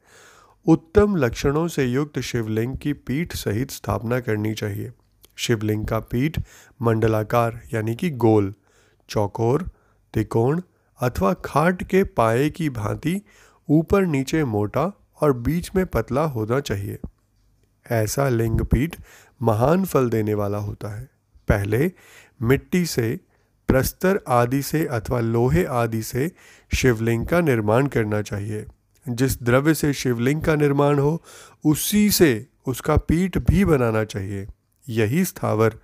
उत्तम 0.67 1.17
लक्षणों 1.17 1.67
से 1.69 1.85
युक्त 1.85 2.19
शिवलिंग 2.21 2.77
की 2.77 2.93
पीठ 2.93 3.37
सहित 3.37 3.71
स्थापना 3.71 4.21
करनी 4.21 4.55
चाहिए। 4.55 4.91
शिवलिंग 5.37 5.87
का 5.87 5.99
पीठ 6.01 6.39
मंडलाकार 6.83 7.61
यानी 7.75 7.95
कि 7.95 8.11
गोल, 8.11 8.53
चौकोर, 9.09 9.63
त्रिकोण 10.15 10.61
अथवा 11.01 11.33
खाट 11.45 11.83
के 11.83 12.03
पाए 12.05 12.49
की 12.51 12.71
भांति 12.71 13.21
ऊपर 13.69 14.07
नीचे 14.07 14.45
मोटा 14.45 14.93
और 15.21 15.33
बीच 15.33 15.71
में 15.77 15.85
पतला 15.87 16.25
होना 16.25 16.61
चाहिए। 16.61 16.99
ऐसा 17.91 18.29
लिंग 18.29 18.61
पीठ 18.61 18.97
महान 19.43 19.85
फल 19.85 20.11
देने 20.11 20.35
वाला 20.35 20.59
होता 20.59 20.89
है। 20.89 21.11
पहले 21.49 21.93
मिट्टी 22.43 22.87
से 22.87 23.21
प्रस्तर 23.69 24.21
आदि 24.29 24.63
से 24.63 24.87
अथवा 24.87 25.21
लोहे 25.21 25.65
आदि 25.65 26.03
से 26.03 26.33
शिवलिंग 26.75 27.27
का 27.27 27.41
निर्माण 27.41 27.87
करना 27.87 28.23
चाहिए। 28.23 28.67
जिस 29.09 29.43
द्रव्य 29.43 29.75
से 29.75 29.93
शिवलिंग 29.93 30.43
का 30.43 30.55
निर्माण 30.55 30.99
हो 30.99 31.23
उसी 31.65 32.11
से 32.11 32.47
उसका 32.67 32.97
पीठ 32.97 33.39
भी 33.39 33.65
बनाना 33.65 34.05
चाहिए। 34.05 34.47
यही 34.89 35.25
स्थावर 35.25 35.79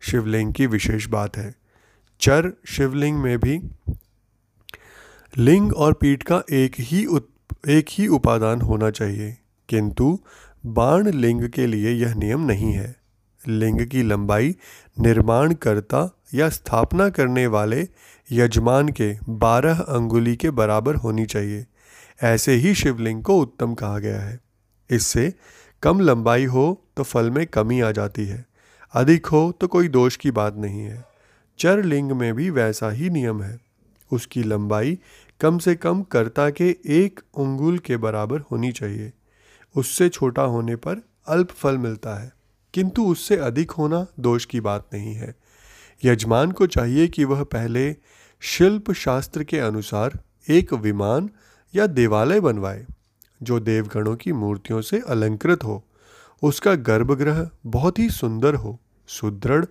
शिवलिंग 0.00 0.54
की 0.54 0.66
विशेष 0.66 1.06
बात 1.06 1.36
है। 1.36 1.54
चर 2.20 2.52
शिवलिंग 2.66 3.18
में 3.18 3.38
भी 3.38 3.60
लिंग 5.38 5.76
और 5.76 5.92
पीठ 5.92 6.22
का 6.22 6.42
एक 6.50 6.72
ही 6.78 7.06
उत, 7.06 7.28
एक 7.68 7.86
ही 7.90 8.08
उपादान 8.08 8.60
होना 8.60 8.90
चाहिए। 8.90 9.36
किंतु 9.68 10.20
बाण 10.66 11.08
लिंग 11.08 11.48
के 11.48 11.66
लिए 11.66 11.90
यह 11.90 12.14
नियम 12.14 12.40
नहीं 12.40 12.72
है। 12.72 12.96
लिंग 13.48 13.86
की 13.86 14.02
लंबाई 14.02 14.54
निर्माणकर्ता 15.00 16.18
या 16.34 16.48
स्थापना 16.48 17.08
करने 17.08 17.46
वाले 17.46 17.88
यजमान 18.32 18.88
के 18.88 19.16
बारह 19.28 19.78
अंगुली 19.78 20.36
के 20.36 20.50
बराबर 20.50 20.94
होनी 20.94 21.26
चाहिए। 21.26 21.66
ऐसे 22.22 22.54
ही 22.54 22.74
शिवलिंग 22.74 23.22
को 23.22 23.38
उत्तम 23.38 23.74
कहा 23.74 23.98
गया 23.98 24.20
है। 24.20 24.40
इससे 24.90 25.32
कम 25.82 26.00
लंबाई 26.00 26.44
हो 26.44 26.84
तो 26.96 27.02
फल 27.02 27.30
में 27.30 27.46
कमी 27.46 27.80
आ 27.80 27.90
जाती 27.90 28.24
है। 28.26 28.44
अधिक 28.94 29.26
हो 29.26 29.52
तो 29.60 29.68
कोई 29.68 29.88
दोष 29.88 30.16
की 30.16 30.30
बात 30.30 30.56
नहीं 30.56 30.80
है। 30.80 31.04
चर 31.58 31.82
लिंग 31.82 32.12
में 32.12 32.34
भी 32.34 32.50
वैसा 32.50 32.90
ही 32.90 33.10
नियम 33.10 33.42
है। 33.42 33.58
उसकी 34.12 34.42
लंबाई 34.42 34.98
कम 35.40 35.58
से 35.58 35.74
कम 35.74 36.02
कर्ता 36.02 36.50
के 36.50 36.76
एक 36.86 37.20
उंगुल 37.34 37.78
के 37.78 37.96
बराबर 37.96 38.40
होनी 38.40 38.72
चाहिए। 38.72 39.12
उससे 39.74 40.08
छोटा 40.08 40.42
होने 40.42 40.76
पर 40.76 41.02
अल्प 41.28 41.50
फल 41.50 41.78
मिलता 41.78 42.14
है, 42.14 42.32
किंतु 42.74 43.04
उससे 43.04 43.36
अधिक 43.36 43.70
होना 43.70 44.06
दोष 44.20 44.44
की 44.44 44.60
बात 44.60 44.88
नहीं 44.94 45.14
है। 45.14 45.34
यजमान 46.04 46.52
को 46.52 46.66
चाहिए 46.66 47.08
कि 47.08 47.24
वह 47.24 47.42
पहले 47.44 47.94
शिल्प 48.42 48.90
शास्त्र 48.92 49.44
के 49.44 49.58
अनुसार 49.58 50.18
एक 50.46 50.72
विमान 50.72 51.30
या 51.74 51.86
देवालय 51.86 52.40
बनवाए, 52.40 52.84
जो 53.40 53.60
देवगणों 53.60 54.16
की 54.16 54.32
मूर्तियों 54.32 54.80
से 54.80 55.00
अलंकृत 55.00 55.64
हो। 55.64 55.82
उसका 56.42 56.74
गर्भगृह 56.74 57.48
बहुत 57.66 57.98
ही 57.98 58.08
सुंदर 58.10 58.54
हो, 58.54 58.78
सुदृढ़ 59.08 59.64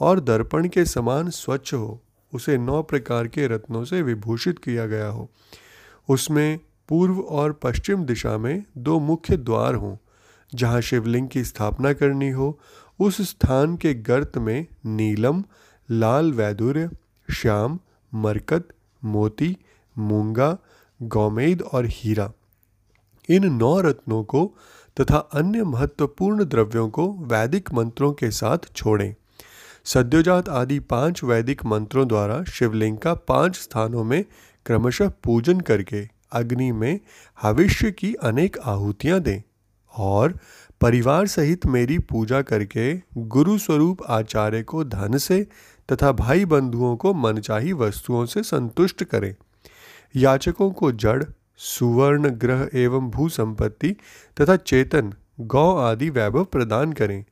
और 0.00 0.20
दर्पण 0.20 0.68
के 0.68 0.84
समान 0.84 1.30
स्वच्छ 1.30 1.72
हो। 1.74 2.00
उसे 2.32 2.56
नौ 2.58 2.82
प्रकार 2.82 3.28
के 3.28 3.46
रत्नों 3.46 3.84
से 3.84 4.02
विभूषित 4.02 4.58
किया 4.58 4.86
गया 4.86 5.06
हो। 5.06 5.28
उसमें 6.08 6.58
पूर्व 6.90 7.20
और 7.20 7.52
पश्चिम 7.52 8.04
दिशा 8.04 8.38
में 8.38 8.64
दो 8.78 9.00
मुख्य 9.00 9.36
द्वार 9.36 9.74
हों, 9.74 9.96
जहाँ 10.54 10.80
शिवलिंग 10.80 11.28
की 11.28 11.44
स्थापना 11.44 11.92
करनी 11.92 12.30
हो। 12.30 12.60
उस 13.00 13.20
स्थान 13.20 13.76
के 13.76 13.94
गर्त 13.94 14.38
में 14.38 14.66
नीलम, 14.86 15.44
लाल 15.90 16.32
वैदुर्य, 16.32 16.90
श्याम, 17.32 17.78
मरकत, 18.14 18.68
मोती, 19.04 19.56
मूँगा, 19.98 20.58
गौमेद 21.02 21.62
और 21.62 21.84
हीरा। 21.86 22.32
इन 23.28 23.52
नौ 23.52 23.80
रत्नों 23.80 24.24
को 24.24 24.56
तथा 25.00 25.16
अन्य 25.16 25.64
महत्वपूर्ण 25.64 26.44
द्रव्यों 26.44 26.88
को 26.88 27.12
वैदिक 27.12 27.72
मंत्रों 27.72 28.12
के 28.12 28.30
साथ 28.30 28.58
छोड़ें। 28.76 29.14
सद्योजात 29.84 30.48
आदि 30.48 30.78
पाँच 30.78 31.24
वैदिक 31.24 31.64
मंत्रों 31.66 32.08
द्वारा 32.08 32.44
शिवलिंग 32.44 32.98
का 32.98 33.14
पाँच 33.14 33.56
स्थानों 33.56 34.04
में 34.04 34.24
क्रमशः 34.66 35.08
पूजन 35.08 35.60
करके 35.60 36.19
अग्नि 36.32 36.72
में 36.72 37.00
हविष्य 37.42 37.90
की 37.90 38.14
अनेक 38.14 38.58
आहुतियाँ 38.58 39.20
दें 39.20 39.42
और 39.96 40.38
परिवार 40.80 41.26
सहित 41.26 41.66
मेरी 41.66 41.98
पूजा 41.98 42.42
करके 42.42 43.02
गुरु 43.16 43.58
स्वरूप 43.58 44.02
आचार्य 44.08 44.62
को 44.62 44.84
धन 44.84 45.18
से 45.18 45.46
तथा 45.92 46.12
भाई 46.12 46.44
बंधुओं 46.44 46.96
को 46.96 47.14
मनचाही 47.14 47.72
वस्तुओं 47.72 48.26
से 48.26 48.42
संतुष्ट 48.42 49.04
करें। 49.04 49.34
याचकों 50.16 50.70
को 50.70 50.92
जड़, 50.92 51.24
सुवर्ण 51.56 52.28
ग्रह 52.28 52.70
एवं 52.74 53.10
भू 53.10 53.28
संपत्ति 53.28 53.96
तथा 54.40 54.56
चेतन, 54.56 55.14
गौ 55.40 55.76
आदि 55.76 56.10
वैभव 56.10 56.44
प्रदान 56.44 56.92
करें। 56.92 57.24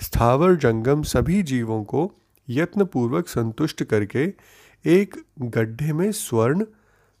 स्थावर, 0.00 0.54
जंगम 0.54 1.02
सभी 1.02 1.42
जीवों 1.42 1.84
को 1.84 2.12
यत्नपूर्वक 2.50 3.28
संतुष्ट 3.28 3.82
करके 3.82 4.32
एक 4.86 5.24
गड्ढे 5.40 5.92
में 5.92 6.12
स्वर्ण 6.12 6.64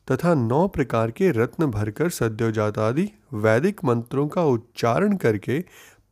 तथा 0.08 0.34
नौ 0.34 0.66
प्रकार 0.68 1.10
के 1.10 1.30
रत्न 1.30 1.66
भरकर 1.66 2.08
सद्योजात 2.10 2.78
आदि 2.78 3.08
वैदिक 3.34 3.84
मंत्रों 3.84 4.26
का 4.28 4.42
उच्चारण 4.44 5.16
करके 5.16 5.58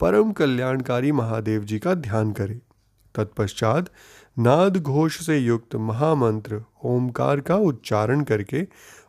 परम 0.01 0.33
कल्याणकारी 0.33 1.13
महादेव 1.13 1.65
जी 1.65 1.79
का 1.79 1.95
ध्यान 1.95 2.33
करें। 2.33 2.59
तत्पश्चात 3.15 3.91
नाद 4.39 4.77
घोष 4.77 5.21
से 5.27 5.39
युक्त 5.39 5.75
महामंत्र 5.77 6.63
ओमकार 6.85 7.41
का 7.41 7.57
उच्चारण 7.57 8.23
करके 8.23 8.67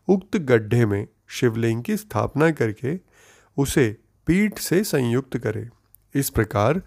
उक्त 0.08 0.38
गड्ढे 0.38 0.86
में 0.86 1.08
शिवलिंग 1.30 1.84
की 1.84 1.98
स्थापना 1.98 2.52
करके 2.52 3.00
उसे 3.58 3.96
पीठ 4.28 4.60
से 4.60 4.84
संयुक्त 4.84 5.38
करें। 5.38 5.70
इस 6.16 6.30
प्रकार 6.30 6.82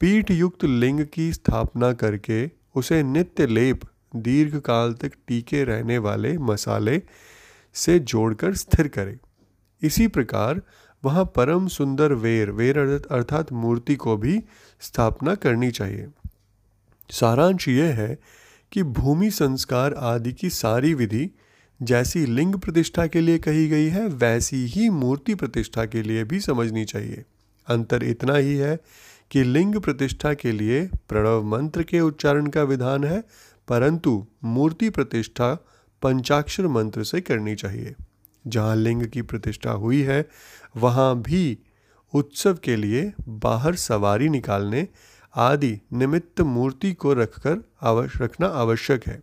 पीठ 0.00 0.30
युक्त 0.30 0.64
लिंग 0.64 1.04
की 1.14 1.32
स्थापना 1.32 1.92
करके 1.92 2.50
उसे 2.76 3.02
नित्य 3.02 3.46
लेप 3.46 3.80
दीर्घ 4.16 4.56
काल 4.60 4.92
तक 4.92 5.12
टीके 5.28 5.64
रहने 5.64 5.98
वाले 5.98 6.36
मसाले 6.38 6.96
से 7.74 7.98
जोड़कर 7.98 8.54
स्थिर 8.54 8.88
करें। 8.88 9.18
इसी 9.82 10.08
प्रकार 10.08 10.60
वहाँ 11.04 11.24
परम 11.24 11.66
सुंदर 11.68 12.12
वेर 12.12 12.50
वेर 12.50 12.78
अर्थात 13.10 13.52
मूर्ति 13.52 13.94
को 13.96 14.16
भी 14.16 14.38
स्थापना 14.80 15.34
करनी 15.34 15.70
चाहिए। 15.70 16.06
सारांश 17.10 17.68
यह 17.68 17.94
है 17.94 18.18
कि 18.72 18.82
भूमि 18.82 19.30
संस्कार 19.30 19.94
आदि 19.94 20.32
की 20.32 20.50
सारी 20.50 20.94
विधि 20.94 21.30
जैसी 21.82 22.26
लिंग 22.26 22.54
प्रतिष्ठा 22.54 23.06
के 23.06 23.20
लिए 23.20 23.38
कही 23.38 23.68
गई 23.68 23.86
है, 23.86 24.06
वैसी 24.06 24.64
ही 24.66 24.88
मूर्ति 24.90 25.34
प्रतिष्ठा 25.34 25.84
के 25.86 26.02
लिए 26.02 26.24
भी 26.24 26.40
समझनी 26.40 26.84
चाहिए। 26.84 27.24
अंतर 27.68 28.02
इतना 28.02 28.34
ही 28.34 28.54
है 28.56 28.78
कि 29.30 29.42
लिंग 29.42 29.76
प्रतिष्ठा 29.76 30.34
के 30.34 30.52
लिए 30.52 30.84
प्रणव 31.08 31.42
मंत्र 31.42 31.82
के 31.82 32.00
उच्चारण 32.00 32.46
का 32.46 32.62
विधान 32.62 33.04
है, 33.04 33.24
परंतु 33.68 34.26
मूर्ति 34.44 34.90
प्रतिष्ठा 34.90 35.66
पंचाक्षर 36.02 36.66
मंत्र 36.66 37.04
से 37.04 37.20
करनी 37.20 37.54
चाहिए। 37.54 37.94
जहाँ 38.44 38.76
लिंग 38.76 39.06
की 39.06 39.22
प्रतिष्ठा 39.22 39.70
हुई 39.70 40.02
है, 40.02 40.28
वहाँ 40.76 41.14
भी 41.22 41.58
उत्सव 42.14 42.58
के 42.64 42.76
लिए 42.76 43.12
बाहर 43.28 43.74
सवारी 43.74 44.28
निकालने 44.28 44.86
आदि 45.34 45.78
निमित्त 45.92 46.40
मूर्ति 46.40 46.92
को 46.92 47.12
रखकर 47.12 47.58
आवश्य 47.82 48.24
रखना 48.24 48.46
आवश्यक 48.46 49.06
है। 49.06 49.20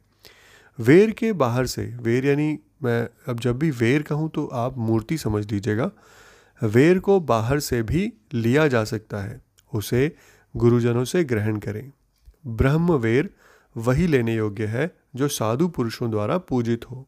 वेर 0.80 1.12
के 1.12 1.32
बाहर 1.34 1.66
से, 1.66 1.86
वेर 2.02 2.26
यानी 2.26 2.60
मैं 2.84 3.08
अब 3.28 3.40
जब 3.40 3.58
भी 3.60 3.72
वेर 3.72 4.02
कहूँ 4.02 4.30
तो 4.30 4.46
आप 4.46 4.78
मूर्ति 4.78 5.18
समझ 5.18 5.52
लीजिएगा, 5.52 5.92
वेर 6.62 7.00
को 7.00 7.20
बाहर 7.20 7.60
से 7.60 7.82
भी 7.84 8.12
लिया 8.34 8.68
जा 8.68 8.84
सकता 8.84 9.22
है। 9.22 9.42
उसे 9.74 10.16
गुरुजनों 10.56 11.04
से 11.06 11.24
ग्रहण 11.24 11.58
करें। 11.58 11.92
ब्रह्म 12.48 12.92
वेर 12.92 13.30
वही 13.78 14.08
लेने 14.08 14.36
योग्य 14.36 14.66
है 14.66 14.96
जो 15.16 15.28
साधु 15.28 15.68
पुरुषों 15.68 16.12
द्वारा 16.12 16.38
पूजित 16.38 16.92
हो। 16.92 17.08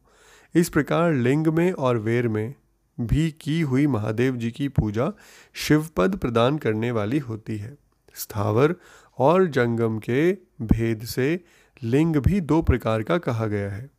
इस 0.54 0.68
प्रकार 0.68 1.12
लिंग 1.12 1.46
में 1.46 1.72
और 1.72 1.98
वेर 1.98 2.28
में 2.28 2.54
भी 3.00 3.30
की 3.30 3.60
हुई 3.60 3.86
महादेव 3.86 4.36
जी 4.36 4.50
की 4.50 4.68
पूजा 4.68 5.12
शिवपद 5.54 6.16
प्रदान 6.16 6.58
करने 6.58 6.90
वाली 6.90 7.18
होती 7.18 7.56
है। 7.56 7.76
स्थावर 8.14 8.74
और 9.18 9.46
जंगम 9.46 9.98
के 9.98 10.32
भेद 10.62 11.04
से 11.04 11.40
लिंग 11.82 12.16
भी 12.16 12.40
दो 12.40 12.62
प्रकार 12.62 13.02
का 13.02 13.18
कहा 13.18 13.46
गया 13.46 13.70
है। 13.70 13.90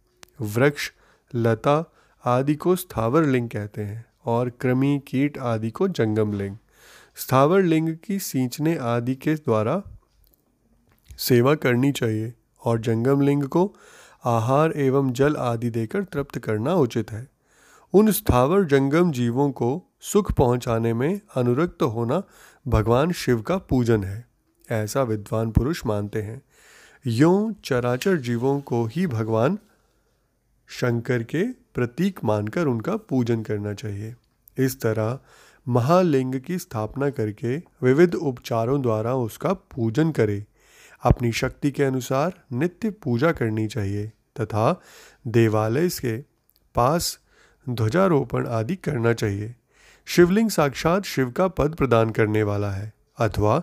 वृक्ष, 0.41 0.91
लता 1.35 1.93
आदि 2.25 2.55
को 2.55 2.75
स्थावर 2.75 3.25
लिंग 3.25 3.49
कहते 3.49 3.81
हैं 3.81 4.05
और 4.25 4.49
कृमि, 4.49 5.01
कीट 5.07 5.37
आदि 5.37 5.71
को 5.71 5.87
जंगम 5.87 6.33
लिंग। 6.33 6.57
स्थावर 7.15 7.61
लिंग 7.63 7.97
की 8.03 8.19
सींचने 8.19 8.75
आदि 8.77 9.15
के 9.15 9.35
द्वारा 9.35 9.83
सेवा 11.17 11.55
करनी 11.55 11.91
चाहिए। 11.91 12.33
और 12.65 12.79
जंगम 12.79 13.21
लिंग 13.21 13.43
को 13.43 13.73
आहार 14.25 14.73
एवं 14.75 15.11
जल 15.13 15.35
आदि 15.35 15.69
देकर 15.69 16.03
तृप्त 16.03 16.37
करना 16.37 16.73
उचित 16.73 17.11
है। 17.11 17.27
उन 17.93 18.11
स्थावर 18.11 18.63
जंगम 18.63 19.11
जीवों 19.11 19.51
को 19.51 19.69
सुख 20.01 20.31
पहुँचाने 20.31 20.93
में 20.93 21.19
अनुरक्त 21.35 21.83
होना 21.83 22.21
भगवान 22.67 23.11
शिव 23.11 23.41
का 23.41 23.57
पूजन 23.57 24.03
है, 24.03 24.25
ऐसा 24.71 25.03
विद्वान 25.03 25.51
पुरुष 25.51 25.85
मानते 25.85 26.21
हैं। 26.21 26.41
यों 27.05 27.53
चराचर 27.63 28.17
जीवों 28.17 28.59
को 28.61 28.85
ही 28.85 29.07
भगवान 29.07 29.57
शंकर 30.69 31.23
के 31.23 31.43
प्रतीक 31.73 32.19
मानकर 32.23 32.65
उनका 32.65 32.95
पूजन 32.95 33.41
करना 33.43 33.73
चाहिए। 33.73 34.15
इस 34.57 34.81
तरह 34.81 35.19
महालिंग 35.67 36.39
की 36.41 36.57
स्थापना 36.59 37.09
करके 37.09 37.57
विविध 37.83 38.15
उपचारों 38.15 38.81
द्वारा 38.81 39.15
उसका 39.15 39.53
पूजन 39.53 40.11
करे। 40.11 40.45
अपनी 41.03 41.31
शक्ति 41.31 41.71
के 41.71 41.83
अनुसार 41.83 42.33
नित्य 42.51 42.89
पूजा 42.89 43.31
करनी 43.31 43.67
चाहिए 43.67 44.07
तथा 44.41 44.81
देवालय 45.27 45.89
के 45.89 46.17
पास 46.75 47.19
ध्वजारोपण 47.69 48.47
आदि 48.47 48.75
करना 48.75 49.13
चाहिए। 49.13 49.55
शिवलिंग 50.05 50.49
साक्षात 50.49 51.03
शिव 51.03 51.31
का 51.31 51.47
पद 51.47 51.75
प्रदान 51.75 52.09
करने 52.09 52.43
वाला 52.43 52.71
है, 52.71 52.93
अथवा 53.17 53.61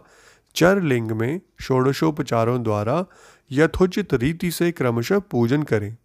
चर 0.55 0.83
लिंग 0.83 1.11
में 1.11 1.41
षोडशोपचारों 1.63 2.63
द्वारा 2.63 3.05
यथोचित 3.53 4.15
रीति 4.15 4.51
से 4.51 4.73
क्रमशः 4.73 5.19
पूजन 5.19 5.63
करें। 5.63 5.97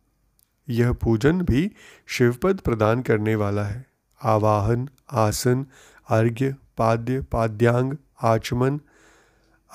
यह 0.69 0.91
पूजन 0.93 1.41
भी 1.41 1.71
शिवपद 2.07 2.59
प्रदान 2.59 3.01
करने 3.01 3.35
वाला 3.35 3.63
है। 3.63 3.85
आवाहन, 4.23 4.89
आसन, 5.11 5.65
अर्घ्य, 6.09 6.55
पाद्य, 6.77 7.21
पाद्यांग, 7.21 7.93
आचमन 8.21 8.79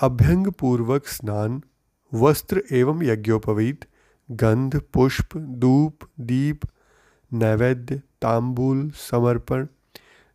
अभ्यंग 0.01 0.47
पूर्वक 0.47 1.07
स्नान, 1.07 1.63
वस्त्र 2.15 2.63
एवं 2.73 3.03
यज्ञोपवीत, 3.03 3.85
गंध, 4.31 4.81
पुष्प, 4.81 5.37
धूप, 5.37 5.99
दीप, 6.21 6.61
नैवेद्य, 7.33 7.97
तांबूल, 8.23 8.91
समर्पण, 8.91 9.67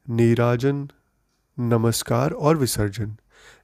नीराजन, 0.09 0.89
नमस्कार 1.59 2.31
और 2.31 2.57
विसर्जन। 2.57 3.15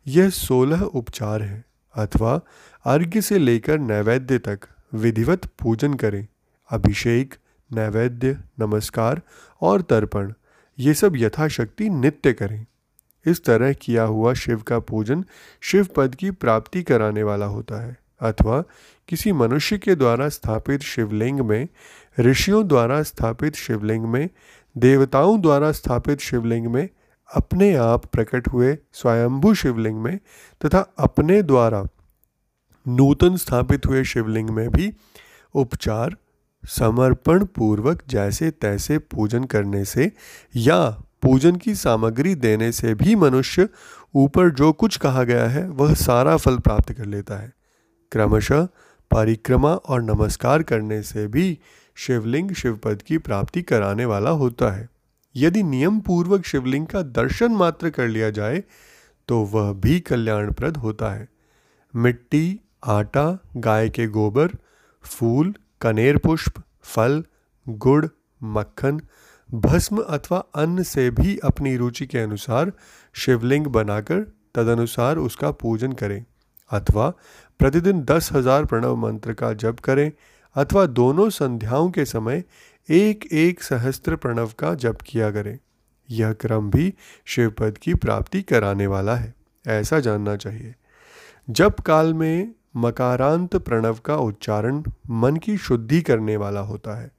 यह 0.08 0.30
सोलह 0.30 0.82
उपचार 0.82 1.42
है, 1.42 1.66
अथवा 1.96 2.42
अर्घ्य 2.86 3.22
से 3.22 3.38
लेकर 3.38 3.80
नैवेद्य 3.80 4.40
तक 4.40 4.60
विधिवत 4.94 5.46
पूजन 5.46 5.94
करें। 5.94 6.28
अभिषेक, 6.70 7.36
नैवेद्य, 7.74 8.38
नमस्कार 8.60 9.22
और 9.62 9.82
तर्पण, 9.82 10.34
ये 10.80 10.94
सब 10.94 11.14
यथाशक्ति 11.16 11.90
नित्य 11.90 12.34
करें। 12.34 12.66
इस 13.30 13.44
तरह 13.44 13.74
किया 13.74 14.04
हुआ 14.04 14.34
शिव 14.34 14.62
का 14.62 14.80
पूजन 14.80 15.26
शिव 15.62 15.88
पद 15.96 16.16
की 16.16 16.32
प्राप्ति 16.32 16.84
कराने 16.84 17.24
वाला 17.24 17.46
होता 17.46 17.82
है, 17.82 17.98
अथवा 18.22 18.64
किसी 19.08 19.32
मनुष्य 19.32 19.78
के 19.78 19.96
द्वारा 19.96 20.30
स्थापित 20.30 20.82
शिवलिंग 20.82 21.40
में, 21.40 21.68
ऋषियों 22.20 22.68
द्वारा 22.68 23.04
स्थापित 23.04 23.56
शिवलिंग 23.56 24.06
में, 24.06 24.30
देवताओं 24.78 25.42
द्वारा 25.42 25.72
स्थापित 25.72 26.20
शिवलिंग 26.20 26.68
में, 26.68 26.90
अपने 27.36 27.76
आप 27.76 28.06
प्रकट 28.06 28.48
हुए 28.48 28.78
स्वयंभू 28.94 29.54
शिवलिंग 29.54 30.02
में, 30.02 30.20
तथा 30.66 30.80
अपने 30.98 31.42
द्वारा 31.42 31.86
नूतन 32.88 33.36
स्थापित 33.36 33.86
हुए 33.86 34.04
शिवलिंग 34.04 34.50
में 34.50 34.70
भी 34.70 34.94
उपचार 35.56 36.16
समर्पण 36.68 37.46
पूर्वक 37.46 38.04
जैसे 38.10 38.52
तैसे 38.52 38.98
पूजन 38.98 39.44
करने 39.44 39.86
से 39.86 40.12
या 40.56 41.04
पूजन 41.22 41.56
की 41.56 41.76
सामग्री 41.76 42.36
देने 42.36 42.72
से 42.72 42.94
भी 42.96 43.16
मनुष्य 43.16 43.68
ऊपर 44.16 44.50
जो 44.50 44.72
कुछ 44.74 44.98
कहा 44.98 45.24
गया 45.24 45.48
है, 45.48 45.68
वह 45.70 45.94
सारा 45.94 46.38
फल 46.38 46.58
प्राप्त 46.58 46.92
कर 46.94 47.06
लेता 47.06 47.38
है। 47.38 47.54
क्रमशः 48.12 48.68
परिक्रमा 49.12 49.74
और 49.74 50.02
नमस्कार 50.02 50.64
करने 50.64 51.02
से 51.04 51.28
भी 51.28 51.58
शिवलिंग 51.96 52.52
शिवपद 52.52 53.02
की 53.02 53.18
प्राप्ति 53.18 53.62
कराने 53.62 54.06
वाला 54.06 54.30
होता 54.30 54.72
है। 54.72 54.90
यदि 55.36 55.64
नियम 55.64 56.00
पूर्वक 56.00 56.46
शिवलिंग 56.46 56.88
का 56.88 57.02
दर्शन 57.02 57.52
मात्र 57.52 57.90
कर 57.90 58.08
लिया 58.08 58.30
जाए 58.30 58.64
तो 59.28 59.40
वह 59.44 59.72
भी 59.74 60.00
कल्याणप्रद 60.00 60.78
होता 60.78 61.12
है। 61.12 61.28
मिट्टी, 61.96 62.60
आटा, 62.86 63.38
गाय 63.58 63.90
के 63.90 64.08
गोबर, 64.08 64.50
फूल, 65.04 65.54
कनेर 65.82 66.18
पुष्प, 66.18 66.62
फल, 66.82 67.24
गुड़, 67.68 68.06
मक्खन 68.44 69.02
भस्म 69.50 70.02
अथवा 70.10 70.38
अन्न 70.56 70.84
से 70.84 71.10
भी 71.12 71.38
अपनी 71.38 71.76
रुचि 71.78 72.06
के 72.08 72.20
अनुसार 72.20 72.72
शिवलिंग 73.16 73.68
बनाकर 73.68 74.20
तदनुसार 74.56 75.18
उसका 75.18 75.52
पूजन 75.52 75.94
करें, 75.94 76.24
अथवा 76.72 77.10
प्रतिदिन 77.60 78.04
दस 78.04 78.30
हज़ार 78.34 78.66
प्रणव 78.66 78.96
मंत्र 78.96 79.34
का 79.34 79.52
जप 79.54 79.80
करें, 79.80 80.12
अथवा 80.56 80.86
दोनों 80.86 81.30
संध्याओं 81.30 81.90
के 81.90 82.06
समय 82.06 82.44
एक 82.90 83.26
एक 83.34 83.64
सहस्त्र 83.64 84.16
प्रणव 84.16 84.52
का 84.60 84.74
जप 84.76 85.02
किया 85.06 85.32
करें। 85.32 85.58
यह 86.10 86.34
क्रम 86.34 86.70
भी 86.72 86.94
शिवपद 87.28 87.78
की 87.78 87.94
प्राप्ति 87.96 88.42
कराने 88.42 88.88
वाला 88.88 89.16
है, 89.16 89.34
ऐसा 89.66 90.00
जानना 90.00 90.36
चाहिए। 90.36 90.74
जप 91.48 91.80
काल 91.80 92.14
में 92.14 92.54
मकारांत 92.78 93.56
प्रणव 93.56 94.00
का 94.06 94.16
उच्चारण 94.16 94.84
मन 95.10 95.38
की 95.38 95.58
शुद्धि 95.58 96.02
करने 96.02 96.38
वाला 96.38 96.60
होता 96.62 97.00
है। 97.02 97.12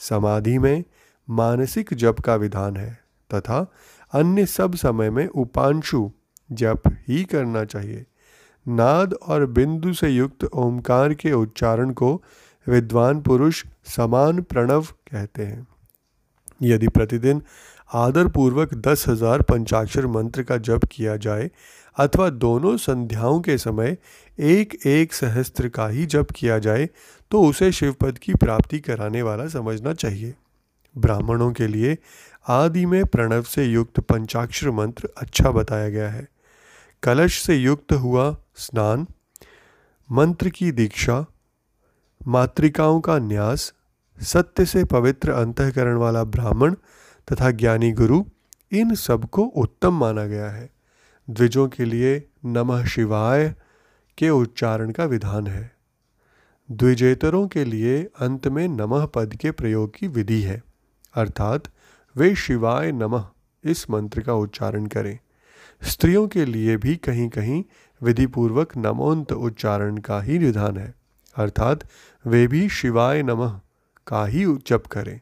समाधि 0.00 0.58
में 0.58 0.84
मानसिक 1.28 1.94
जप 1.94 2.20
का 2.20 2.34
विधान 2.36 2.76
है 2.76 2.90
तथा 3.30 3.66
अन्य 4.12 4.46
सब 4.46 4.74
समय 4.74 5.10
में 5.10 5.26
उपांशु 5.26 6.10
जप 6.50 6.82
ही 7.08 7.22
करना 7.24 7.64
चाहिए। 7.64 8.04
नाद 8.66 9.14
और 9.14 9.46
बिंदु 9.46 9.92
से 9.92 10.08
युक्त 10.08 10.44
ओंकार 10.44 11.14
के 11.14 11.32
उच्चारण 11.32 11.90
को 11.92 12.12
विद्वान 12.66 13.20
पुरुष 13.20 13.64
समान 13.86 14.40
प्रणव 14.42 14.82
कहते 14.82 15.42
हैं। 15.42 15.66
यदि 16.62 16.88
प्रतिदिन 16.88 17.42
आदर 17.90 18.28
पूर्वक 18.28 18.74
दस 18.86 19.04
हज़ार 19.08 19.42
पंचाक्षर 19.42 20.06
मंत्र 20.06 20.42
का 20.42 20.56
जप 20.58 20.84
किया 20.92 21.16
जाए 21.16 21.50
अथवा 21.96 22.28
दोनों 22.30 22.76
संध्याओं 22.76 23.40
के 23.40 23.56
समय 23.58 23.96
एक 24.38 24.74
एक 24.86 25.12
सहस्त्र 25.12 25.68
का 25.68 25.86
ही 25.88 26.06
जप 26.06 26.30
किया 26.30 26.58
जाए 26.58 26.88
तो 27.30 27.42
उसे 27.42 27.70
शिवपद 27.72 28.18
की 28.18 28.34
प्राप्ति 28.34 28.80
कराने 28.80 29.22
वाला 29.22 29.46
समझना 29.48 29.92
चाहिए। 29.94 30.34
ब्राह्मणों 30.98 31.52
के 31.52 31.66
लिए 31.66 31.98
आदि 32.48 32.86
में 32.86 33.06
प्रणव 33.06 33.42
से 33.42 33.64
युक्त 33.64 34.00
पंचाक्षर 34.00 34.70
मंत्र 34.70 35.08
अच्छा 35.18 35.50
बताया 35.50 35.88
गया 35.88 36.10
है। 36.10 36.28
कलश 37.02 37.42
से 37.42 37.56
युक्त 37.56 37.92
हुआ 37.92 38.36
स्नान, 38.56 39.06
मंत्र 40.12 40.48
की 40.48 40.72
दीक्षा, 40.72 41.26
मातृकाओं 42.26 43.00
का 43.00 43.18
न्यास, 43.18 43.74
सत्य 44.20 44.66
से 44.66 44.84
पवित्र 44.84 45.30
अंतकरण 45.30 45.96
वाला 45.96 46.24
ब्राह्मण 46.24 46.74
तथा 47.32 47.50
ज्ञानी 47.50 47.92
गुरु, 47.92 48.24
इन 48.72 48.94
सबको 48.94 49.42
उत्तम 49.42 49.98
माना 49.98 50.24
गया 50.24 50.50
है। 50.50 50.70
द्विजों 51.30 51.68
के 51.68 51.84
लिए 51.84 52.28
नमः 52.44 52.84
शिवाय 52.84 53.54
के 54.18 54.30
उच्चारण 54.30 54.90
का 54.90 55.04
विधान 55.04 55.46
है। 55.46 55.76
द्विजेतरों 56.70 57.48
के 57.48 57.64
लिए 57.64 58.04
अंत 58.04 58.48
में 58.48 58.68
नमः 58.68 59.06
पद 59.06 59.34
के 59.34 59.50
प्रयोग 59.50 59.96
की 59.96 60.06
विधि 60.06 60.42
है। 60.42 60.62
अर्थात 61.16 61.62
वे 62.16 62.34
शिवाय 62.34 62.92
नमः, 62.92 63.28
इस 63.64 63.90
मंत्र 63.90 64.20
का 64.20 64.34
उच्चारण 64.34 64.86
करें। 64.86 65.18
स्त्रियों 65.82 66.28
के 66.28 66.44
लिए 66.44 66.76
भी 66.76 66.96
कहीं 66.96 67.28
कहीं 67.28 67.64
विधिपूर्वक 68.02 68.76
नमोन्त 68.76 69.32
उच्चारण 69.32 69.96
का 69.96 70.22
ही 70.22 70.38
निधान 70.38 70.76
है। 70.76 70.94
अर्थात 71.36 71.80
वे 72.26 72.46
भी 72.46 72.68
शिवाय 72.68 73.22
नमः 73.22 73.60
का 74.06 74.26
ही 74.26 74.44
जप 74.44 74.82
करें। 74.86 75.20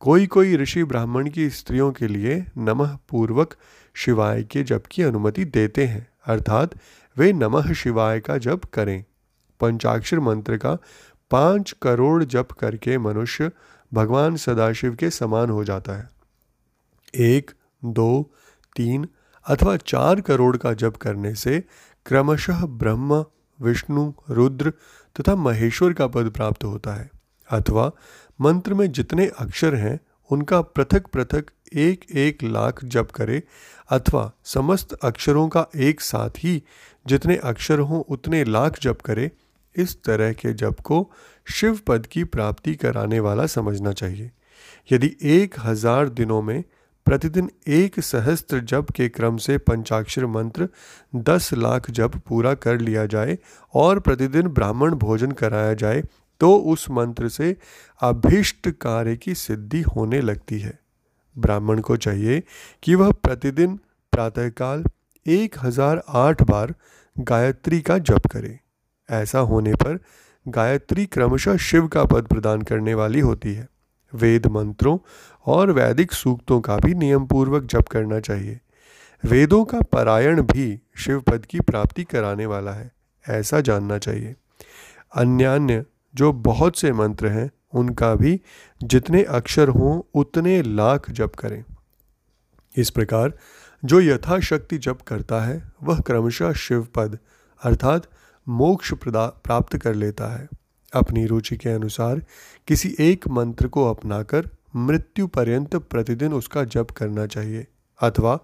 कोई 0.00 0.26
कोई 0.26 0.56
ऋषि 0.56 0.84
ब्राह्मण 0.84 1.30
की 1.30 1.50
स्त्रियों 1.50 1.92
के 1.92 2.06
लिए 2.06 2.46
नमः 2.58 2.98
पूर्वक 3.08 3.54
शिवाय 3.94 4.42
के 4.42 4.62
जप 4.62 4.84
की 4.90 5.02
अनुमति 5.02 5.44
देते 5.44 5.86
हैं। 5.86 6.08
अर्थात 6.26 6.70
वे 7.16 7.32
नमः 7.32 7.72
शिवाय 7.72 8.20
का 8.20 8.38
जप 8.38 8.60
करें। 8.64 9.04
पंचाक्षर 9.60 10.20
मंत्र 10.20 10.56
का 10.56 10.78
पाँच 11.30 11.74
करोड़ 11.82 12.24
जप 12.24 12.48
करके 12.52 12.98
मनुष्य 12.98 13.50
भगवान 13.94 14.36
सदाशिव 14.36 14.94
के 14.94 15.10
समान 15.10 15.50
हो 15.50 15.64
जाता 15.64 15.92
है। 15.92 16.10
एक, 17.14 17.50
दो, 17.84 18.32
तीन 18.76 19.08
अथवा 19.46 19.76
चार 19.76 20.20
करोड़ 20.20 20.56
का 20.56 20.72
जप 20.72 20.96
करने 20.96 21.34
से 21.34 21.64
क्रमशः 22.06 22.66
ब्रह्म, 22.66 23.24
विष्णु, 23.60 24.12
रुद्र 24.30 24.70
तथा 25.20 25.36
महेश्वर 25.36 25.92
का 25.92 26.06
पद 26.06 26.30
प्राप्त 26.30 26.64
होता 26.64 26.94
है। 26.94 27.10
अथवा 27.50 27.92
मंत्र 28.40 28.74
में 28.74 28.92
जितने 28.92 29.26
अक्षर 29.38 29.74
हैं, 29.74 30.00
उनका 30.30 30.60
पृथक 30.60 31.06
पृथक 31.06 31.44
एक 31.74 32.04
एक 32.12 32.42
लाख 32.42 32.84
जप 32.84 33.08
करे 33.14 33.42
अथवा 33.90 34.32
समस्त 34.44 34.92
अक्षरों 34.92 35.48
का 35.48 35.66
एक 35.76 36.00
साथ 36.00 36.30
ही 36.38 36.62
जितने 37.06 37.36
अक्षर 37.36 37.78
हों, 37.78 38.02
उतने 38.08 38.44
लाख 38.44 38.80
जप 38.80 38.98
करे 39.00 39.30
इस 39.76 39.96
तरह 40.04 40.32
के 40.32 40.52
जप 40.54 40.80
को 40.80 41.10
शिव 41.46 41.78
पद 41.86 42.06
की 42.06 42.24
प्राप्ति 42.26 42.74
कराने 42.74 43.20
वाला 43.20 43.46
समझना 43.48 43.92
चाहिए। 43.92 44.30
यदि 44.90 45.16
एक 45.32 45.54
हज़ार 45.60 46.08
दिनों 46.10 46.40
में 46.42 46.62
प्रतिदिन 47.06 47.50
एक 47.68 47.98
सहस्त्र 48.00 48.60
जप 48.62 48.90
के 48.90 49.08
क्रम 49.08 49.36
से 49.36 49.56
पंचाक्षर 49.60 50.26
मंत्र 50.26 50.68
दस 51.14 51.52
लाख 51.54 51.90
जप 51.90 52.16
पूरा 52.28 52.54
कर 52.56 52.80
लिया 52.80 53.04
जाए 53.06 53.36
और 53.74 54.00
प्रतिदिन 54.00 54.48
ब्राह्मण 54.50 54.94
भोजन 54.96 55.32
कराया 55.32 55.74
जाए 55.74 56.02
तो 56.40 56.54
उस 56.66 56.88
मंत्र 56.90 57.28
से 57.28 57.56
अभिष्ट 58.00 58.68
कार्य 58.80 59.16
की 59.16 59.34
सिद्धि 59.34 59.80
होने 59.86 60.20
लगती 60.20 60.58
है। 60.60 60.78
ब्राह्मण 61.36 61.80
को 61.80 61.96
चाहिए 61.98 62.42
कि 62.82 62.94
वह 62.94 63.10
प्रतिदिन 63.22 63.78
प्रातःकाल 64.12 64.84
एक 65.26 65.58
हज़ार 65.58 66.02
आठ 66.08 66.42
बार 66.42 66.74
गायत्री 67.16 67.80
का 67.80 67.98
जप 68.00 68.26
करे। 68.26 68.58
ऐसा 69.10 69.38
होने 69.38 69.74
पर 69.74 69.98
गायत्री 70.48 71.06
क्रमशः 71.06 71.56
शिव 71.56 71.88
का 71.88 72.04
पद 72.04 72.26
प्रदान 72.26 72.62
करने 72.62 72.94
वाली 72.94 73.20
होती 73.20 73.54
है। 73.54 73.68
वेद 74.14 74.46
मंत्रों 74.46 74.98
और 75.46 75.70
वैदिक 75.70 76.12
सूक्तों 76.12 76.60
का 76.60 76.76
भी 76.76 76.94
नियम 76.94 77.26
पूर्वक 77.26 77.64
जप 77.64 77.88
करना 77.88 78.20
चाहिए। 78.20 78.60
वेदों 79.24 79.64
का 79.64 79.80
पारायण 79.80 80.42
भी 80.42 80.80
शिव 80.96 81.20
पद 81.20 81.46
की 81.46 81.60
प्राप्ति 81.60 82.04
कराने 82.04 82.46
वाला 82.46 82.72
है, 82.72 82.92
ऐसा 83.28 83.60
जानना 83.60 83.98
चाहिए। 83.98 84.36
अन्यान्य 85.16 85.84
जो 86.14 86.32
बहुत 86.32 86.78
से 86.78 86.92
मंत्र 86.92 87.28
हैं, 87.28 87.50
उनका 87.74 88.14
भी 88.14 88.40
जितने 88.82 89.22
अक्षर 89.22 89.68
हों, 89.68 90.02
उतने 90.14 90.62
लाख 90.62 91.10
जप 91.10 91.32
करें। 91.34 91.64
इस 92.76 92.90
प्रकार 92.90 93.32
जो 93.84 94.00
यथाशक्ति 94.00 94.78
जप 94.78 94.98
करता 95.00 95.40
है, 95.40 95.72
वह 95.82 96.00
क्रमशः 96.00 96.52
शिव 96.52 96.86
पद, 96.94 97.18
अर्थात 97.62 98.06
मोक्ष 98.48 98.92
प्राप्त 98.94 99.76
कर 99.76 99.94
लेता 99.94 100.26
है। 100.26 100.48
अपनी 100.94 101.26
रुचि 101.26 101.56
के 101.56 101.68
अनुसार 101.68 102.24
किसी 102.66 102.96
एक 103.00 103.28
मंत्र 103.28 103.68
को 103.68 103.90
अपनाकर 103.90 104.48
मृत्यु 104.76 105.26
पर्यंत 105.26 105.76
प्रतिदिन 105.76 106.32
उसका 106.32 106.64
जप 106.64 106.86
करना 106.90 107.26
चाहिए। 107.26 107.66
अथवा 108.02 108.38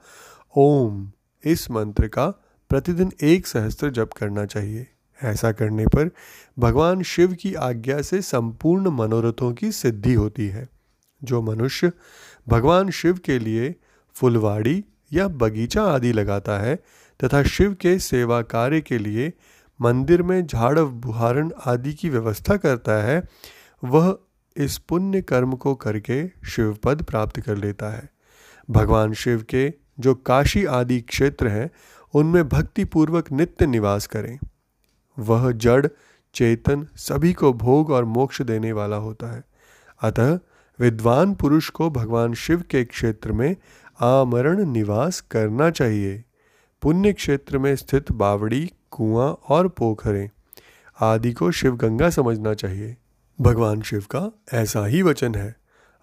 ओम, 0.57 1.13
इस 1.45 1.71
मंत्र 1.71 2.09
का 2.09 2.29
प्रतिदिन 2.69 3.13
एक 3.23 3.47
सहस्त्र 3.47 3.91
जप 3.91 4.11
करना 4.13 4.47
चाहिए। 4.47 4.87
ऐसा 5.23 5.53
करने 5.53 5.87
पर 5.87 6.11
भगवान 6.59 7.03
शिव 7.03 7.33
की 7.33 7.55
आज्ञा 7.55 8.03
से 8.03 8.23
संपूर्ण 8.23 8.91
मनोरथों 8.91 9.55
की 9.55 9.73
सिद्धि 9.73 10.15
होती 10.15 10.49
है। 10.49 10.69
जो 11.25 11.43
मनुष्य 11.43 11.93
भगवान 12.49 12.91
शिव 12.91 13.19
के 13.25 13.39
लिए 13.39 13.75
फुलवाड़ी 14.15 14.85
या 15.13 15.29
बगीचा 15.29 15.83
आदि 15.83 16.13
लगाता 16.13 16.59
है 16.59 16.77
तथा 17.25 17.43
शिव 17.43 17.75
के 17.75 17.99
सेवा 17.99 18.43
कार्य 18.43 18.81
के 18.81 18.99
लिए 18.99 19.33
मंदिर 19.83 20.23
में 20.23 20.47
झाड़, 20.47 20.79
बुहारण 20.79 21.51
आदि 21.67 21.95
की 21.95 22.11
व्यवस्था 22.11 22.57
करता 22.57 22.93
है, 22.93 23.23
वह 23.85 24.19
इस 24.57 24.79
पुण्य 24.79 25.23
कर्म 25.23 25.53
को 25.53 25.75
करके 25.75 26.29
शिव 26.29 26.79
पद 26.85 27.03
प्राप्त 27.03 27.41
कर 27.41 27.57
लेता 27.57 27.89
है। 27.89 28.11
भगवान 28.71 29.13
शिव 29.13 29.43
के 29.43 29.73
जो 30.01 30.15
काशी 30.15 30.65
आदि 30.65 31.01
क्षेत्र 31.01 31.49
हैं, 31.49 31.71
उनमें 32.15 32.49
भक्तिपूर्वक 32.49 33.33
नित्य 33.33 33.67
निवास 33.67 34.07
करें। 34.07 34.39
वह 35.19 35.53
जड़, 35.53 35.87
चेतन 36.35 36.87
सभी 36.97 37.33
को 37.33 37.53
भोग 37.53 37.91
और 37.91 38.05
मोक्ष 38.05 38.43
देने 38.43 38.73
वाला 38.73 38.97
होता 38.97 39.35
है। 39.37 39.45
अतः 40.03 40.39
विद्वान 40.81 41.35
पुरुष 41.35 41.69
को 41.69 41.91
भगवान 41.91 42.35
शिव 42.35 42.63
के 42.71 42.85
क्षेत्र 42.85 43.33
में 43.33 43.57
आमरण 44.01 44.65
निवास 44.65 45.21
करना 45.21 45.71
चाहिए। 45.71 46.25
पुण्य 46.83 47.13
क्षेत्र 47.13 47.59
में 47.59 47.77
स्थित 47.77 48.13
बावड़ी 48.13 48.71
कुआँ 49.01 49.41
और 49.49 49.69
पोखरें। 49.69 50.31
आदि 51.01 51.33
को 51.33 51.51
शिव 51.51 51.77
गंगा 51.77 52.11
समझना 52.11 52.55
चाहिए। 52.55 52.97
भगवान 53.41 53.83
शिव 53.83 54.01
का 54.01 54.33
ऐसा 54.53 54.87
ही 54.87 55.03
वचन 55.03 55.35
है। 55.35 55.57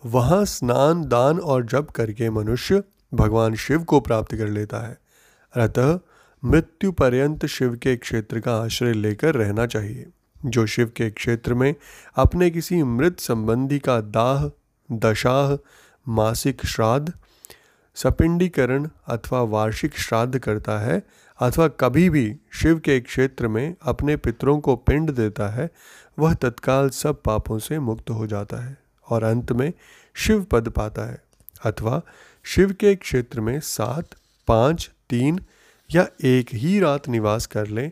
वहाँ 0.05 0.45
स्नान, 0.45 1.05
दान 1.05 1.39
और 1.39 1.65
जप 1.65 1.87
करके 1.95 2.29
मनुष्य 2.29 2.83
भगवान 3.13 3.55
शिव 3.55 3.83
को 3.83 3.99
प्राप्त 3.99 4.35
कर 4.35 4.47
लेता 4.47 4.77
है। 4.77 4.97
अतः 5.55 5.99
मृत्यु 6.45 6.91
पर्यंत 6.91 7.45
शिव 7.45 7.75
के 7.75 7.97
क्षेत्र 7.97 8.39
का 8.39 8.55
आश्रय 8.55 8.93
लेकर 8.93 9.35
रहना 9.35 9.65
चाहिए। 9.65 10.07
जो 10.45 10.65
शिव 10.65 10.91
के 10.95 11.09
क्षेत्र 11.09 11.53
में 11.53 11.75
अपने 12.15 12.49
किसी 12.49 12.83
मृत 12.83 13.19
संबंधी 13.19 13.79
का 13.79 14.01
दाह, 14.01 14.49
दशाह, 14.91 15.57
मासिक 16.09 16.65
श्राद्ध, 16.65 17.13
सपिंडीकरण 17.95 18.89
अथवा 19.07 19.41
वार्षिक 19.41 19.99
श्राद्ध 19.99 20.39
करता 20.39 20.79
है 20.79 21.03
अथवा 21.39 21.67
कभी 21.67 22.09
भी 22.09 22.35
शिव 22.51 22.79
के 22.79 22.99
क्षेत्र 22.99 23.47
में 23.47 23.75
अपने 23.81 24.17
पितरों 24.17 24.59
को 24.59 24.75
पिंड 24.75 25.11
देता 25.11 25.47
है, 25.49 25.69
वह 26.19 26.33
तत्काल 26.33 26.89
सब 26.89 27.21
पापों 27.21 27.59
से 27.59 27.79
मुक्त 27.79 28.09
हो 28.09 28.27
जाता 28.27 28.57
है 28.57 28.77
और 29.09 29.23
अंत 29.23 29.51
में 29.51 29.73
शिव 30.13 30.43
पद 30.43 30.69
पाता 30.69 31.11
है। 31.11 31.21
अथवा 31.65 32.01
शिव 32.43 32.73
के 32.73 32.95
क्षेत्र 32.95 33.41
में 33.41 33.59
सात, 33.59 34.07
पाँच, 34.47 34.91
तीन 35.09 35.39
या 35.95 36.07
एक 36.23 36.47
ही 36.53 36.79
रात 36.79 37.07
निवास 37.07 37.45
कर 37.45 37.67
लें, 37.67 37.91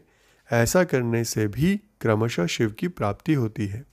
ऐसा 0.51 0.83
करने 0.83 1.23
से 1.23 1.47
भी 1.47 1.81
क्रमशः 2.01 2.45
शिव 2.45 2.69
की 2.69 2.87
प्राप्ति 2.87 3.33
होती 3.33 3.67
है। 3.67 3.85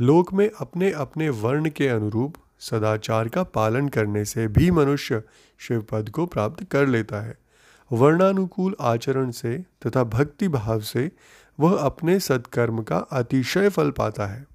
लोक 0.00 0.32
में 0.32 0.50
अपने 0.58 0.90
अपने 0.90 1.28
वर्ण 1.28 1.70
के 1.70 1.88
अनुरूप 1.88 2.34
सदाचार 2.60 3.28
का 3.28 3.42
पालन 3.42 3.88
करने 3.88 4.24
से 4.24 4.48
भी 4.48 4.70
मनुष्य 4.70 5.22
शिव 5.58 5.82
पद 5.82 6.08
को 6.08 6.26
प्राप्त 6.26 6.64
कर 6.64 6.86
लेता 6.86 7.20
है। 7.20 7.47
वर्णानुकूल 7.92 8.76
आचरण 8.80 9.30
से 9.30 9.58
तथा 9.58 10.04
भक्ति 10.04 10.48
भाव 10.48 10.80
से 10.80 11.12
वह 11.60 11.78
अपने 11.78 12.20
सत्कर्म 12.20 12.82
का 12.82 12.98
अतिशय 12.98 13.68
फल 13.68 13.90
पाता 13.90 14.26
है। 14.26 14.46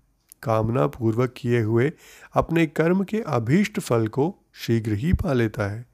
कामना 0.43 0.87
पूर्वक 0.87 1.33
किए 1.37 1.61
हुए 1.61 1.91
अपने 2.33 2.67
कर्म 2.67 3.03
के 3.03 3.19
अभीष्ट 3.19 3.79
फल 3.79 4.07
को 4.07 4.35
शीघ्र 4.53 4.93
ही 4.93 5.13
पा 5.13 5.33
लेता 5.33 5.67
है। 5.67 5.85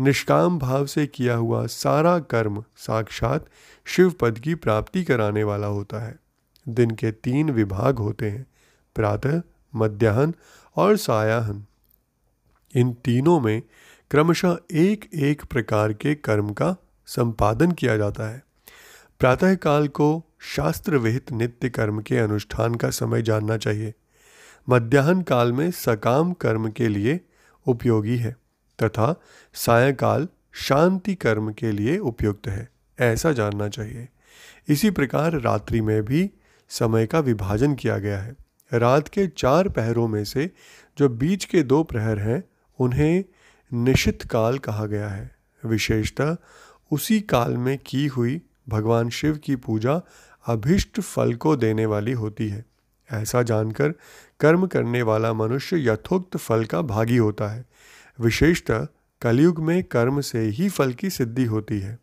निष्काम 0.00 0.58
भाव 0.58 0.86
से 0.86 1.06
किया 1.06 1.34
हुआ 1.34 1.66
सारा 1.66 2.18
कर्म 2.18 2.64
साक्षात 2.76 3.46
शिव 3.84 4.10
पद 4.10 4.38
की 4.38 4.54
प्राप्ति 4.54 5.04
कराने 5.04 5.44
वाला 5.44 5.66
होता 5.66 5.98
है। 5.98 6.16
दिन 6.68 6.90
के 6.90 7.12
तीन 7.12 7.50
विभाग 7.50 7.98
होते 7.98 8.30
हैं, 8.30 8.46
प्रातः, 8.94 9.42
मध्याह्न 9.76 10.34
और 10.76 10.96
सायाहन। 10.96 11.64
इन 12.76 12.92
तीनों 12.92 13.40
में 13.40 13.62
क्रमशः 14.14 14.56
एक 14.72 15.10
एक 15.14 15.44
प्रकार 15.44 15.92
के 15.92 16.14
कर्म 16.14 16.50
का 16.50 16.76
संपादन 17.06 17.72
किया 17.72 17.96
जाता 17.96 18.28
है। 18.30 18.42
प्रातःकाल 19.18 19.88
को 19.88 20.24
शास्त्र 20.40 20.96
विहित 20.96 21.32
नित्य 21.32 21.68
कर्म 21.68 22.00
के 22.02 22.18
अनुष्ठान 22.18 22.74
का 22.74 22.90
समय 22.90 23.22
जानना 23.22 23.56
चाहिए। 23.56 23.94
मध्याह्न 24.70 25.22
काल 25.22 25.52
में 25.52 25.70
सकाम 25.70 26.32
कर्म 26.32 26.70
के 26.70 26.88
लिए 26.88 27.20
उपयोगी 27.66 28.16
है 28.16 28.36
तथा 28.82 29.20
सायकाल 29.54 30.28
शांति 30.52 31.14
कर्म 31.14 31.52
के 31.52 31.72
लिए 31.72 31.98
उपयुक्त 31.98 32.48
है, 32.48 32.68
ऐसा 33.00 33.32
जानना 33.32 33.68
चाहिए। 33.68 34.08
इसी 34.68 34.90
प्रकार 34.90 35.40
रात्रि 35.40 35.80
में 35.80 36.02
भी 36.04 36.30
समय 36.68 37.06
का 37.06 37.20
विभाजन 37.20 37.74
किया 37.74 37.98
गया 37.98 38.18
है। 38.18 38.36
रात 38.72 39.08
के 39.08 39.26
चार 39.26 39.68
पहरों 39.68 40.08
में 40.08 40.24
से 40.24 40.50
जो 40.98 41.08
बीच 41.08 41.44
के 41.44 41.62
दो 41.62 41.82
प्रहर 41.82 42.18
हैं, 42.18 42.44
उन्हें 42.78 43.24
निशित 43.74 44.22
काल 44.22 44.58
कहा 44.58 44.86
गया 44.86 45.08
है। 45.08 45.36
विशेषतः 45.64 46.36
उसी 46.92 47.20
काल 47.20 47.56
में 47.56 47.78
की 47.86 48.06
हुई 48.06 48.42
भगवान 48.68 49.08
शिव 49.08 49.36
की 49.36 49.56
पूजा 49.56 50.00
अभिष्ट 50.46 51.00
फल 51.00 51.34
को 51.34 51.56
देने 51.56 51.86
वाली 51.86 52.12
होती 52.12 52.48
है। 52.48 52.64
ऐसा 53.12 53.42
जानकर 53.42 53.94
कर्म 54.40 54.66
करने 54.66 55.02
वाला 55.02 55.32
मनुष्य 55.32 55.90
यथोक्त 55.90 56.36
फल 56.36 56.64
का 56.64 56.82
भागी 56.82 57.16
होता 57.16 57.48
है। 57.48 57.64
विशेषतः 58.20 58.86
कलयुग 59.22 59.58
में 59.58 59.84
कर्म 59.84 60.20
से 60.20 60.40
ही 60.40 60.68
फल 60.68 60.92
की 60.92 61.10
सिद्धि 61.10 61.44
होती 61.44 61.80
है। 61.80 61.98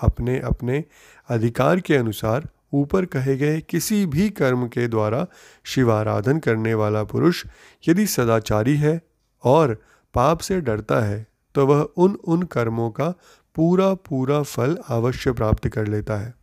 अपने 0.00 0.40
अपने 0.40 0.84
अधिकार 1.28 1.80
के 1.80 1.96
अनुसार 1.96 2.48
ऊपर 2.72 3.04
कहे 3.04 3.36
गए 3.36 3.60
किसी 3.60 4.06
भी 4.06 4.30
कर्म 4.30 4.68
के 4.68 4.88
द्वारा 4.88 5.26
शिवाराधन 5.64 6.38
करने 6.38 6.74
वाला 6.74 7.04
पुरुष 7.04 7.46
यदि 7.88 8.06
सदाचारी 8.06 8.76
है 8.76 9.00
और 9.44 9.82
पाप 10.16 10.38
से 10.38 10.60
डरता 10.60 11.00
है 11.00 11.26
तो 11.54 11.66
वह 11.66 11.82
उन 11.96 12.14
उन 12.24 12.42
कर्मों 12.42 12.90
का 12.90 13.08
पूरा 13.54 13.94
पूरा 13.94 14.42
फल 14.42 14.76
अवश्य 14.88 15.32
प्राप्त 15.32 15.68
कर 15.68 15.86
लेता 15.86 16.16
है। 16.16 16.34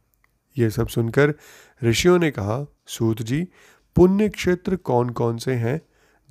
ये 0.57 0.69
सब 0.69 0.87
सुनकर 0.87 1.33
ऋषियों 1.83 2.19
ने 2.19 2.31
कहा, 2.31 2.65
सूत 2.87 3.21
जी, 3.21 3.47
पुण्य 3.95 4.29
क्षेत्र 4.29 4.75
कौन 4.75 5.09
कौन 5.09 5.37
से 5.37 5.53
हैं 5.53 5.81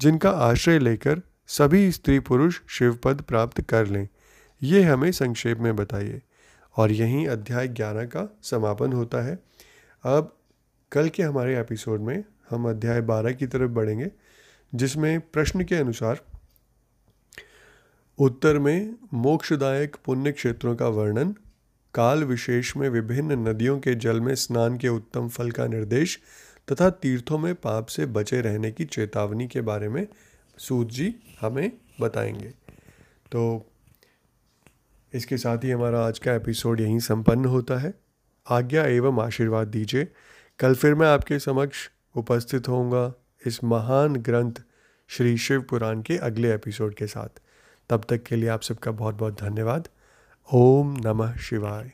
जिनका 0.01 0.31
आश्रय 0.31 0.79
लेकर 0.79 1.23
सभी 1.47 1.91
स्त्री 1.93 2.19
पुरुष 2.21 2.61
शिवपद 2.69 3.23
प्राप्त 3.23 3.61
कर 3.61 3.87
लें? 3.87 4.09
ये 4.63 4.83
हमें 4.83 5.13
संक्षेप 5.13 5.59
में 5.59 5.77
बताइए। 5.77 6.23
और 6.77 6.93
यहीं 6.93 7.27
अध्याय 7.29 7.69
ग्यारह 7.69 8.05
का 8.05 8.39
समापन 8.43 8.93
होता 8.93 9.25
है। 9.27 9.39
अब 10.05 10.37
कल 10.93 11.09
के 11.09 11.23
हमारे 11.23 11.59
एपिसोड 11.61 12.01
में 12.01 12.25
हम 12.51 12.69
अध्याय 12.71 13.01
बारह 13.01 13.33
की 13.33 13.47
तरफ़ 13.47 13.71
बढ़ेंगे, 13.71 14.11
जिसमें 14.75 15.21
प्रश्न 15.21 15.65
के 15.65 15.75
अनुसार 15.75 16.21
उत्तर 18.19 18.59
में 18.59 18.95
मोक्षदायक 19.15 19.97
पुण्य 20.05 20.33
क्षेत्रों 20.33 20.77
का 20.77 20.89
वर्णन, 20.89 21.35
काल 21.95 22.25
विशेष 22.25 22.77
में 22.77 22.89
विभिन्न 22.89 23.49
नदियों 23.49 23.81
के 23.81 23.95
जल 23.95 24.21
में 24.21 24.35
स्नान 24.35 24.79
के 24.79 24.89
उत्तम 24.89 25.29
फल 25.29 25.51
का 25.51 25.67
निर्देश 25.67 26.21
तथा 26.73 26.91
तीर्थों 26.91 27.39
में 27.39 27.55
पाप 27.55 27.87
से 27.87 28.07
बचे 28.07 28.41
रहने 28.41 28.73
की 28.73 28.85
चेतावनी 28.85 29.49
के 29.49 29.61
बारे 29.61 29.89
में 29.89 30.07
सूत 30.59 30.91
जी 30.91 31.15
हमें 31.41 31.73
बताएँगे। 32.01 32.49
तो 33.33 33.67
इसके 35.15 35.37
साथ 35.37 35.59
ही 35.59 35.71
हमारा 35.71 36.07
आज 36.07 36.19
का 36.19 36.35
एपिसोड 36.35 36.81
यहीं 36.81 36.99
संपन्न 36.99 37.45
होता 37.45 37.79
है। 37.79 37.95
आज्ञा 38.51 38.85
एवं 38.85 39.23
आशीर्वाद 39.23 39.69
दीजिए। 39.69 40.09
कल 40.59 40.75
फिर 40.75 40.95
मैं 40.95 41.07
आपके 41.07 41.39
समक्ष 41.39 41.91
उपस्थित 42.17 42.69
होऊँगा 42.69 43.15
इस 43.47 43.65
महान 43.65 44.17
ग्रंथ 44.17 44.53
श्री 45.09 45.39
शिव 45.39 45.63
पुराण 45.63 46.03
के 46.03 46.17
अगले 46.17 46.55
एपिसोड 46.55 46.95
के 46.95 47.07
साथ। 47.07 47.42
तब 47.93 48.05
तक 48.09 48.23
के 48.23 48.37
लिए 48.37 48.49
आप 48.49 48.63
सबका 48.63 48.91
बहुत 48.91 49.15
बहुत 49.15 49.41
धन्यवाद। 49.41 49.89
ओम 50.55 50.97
नमः 51.05 51.37
शिवाय। 51.37 51.93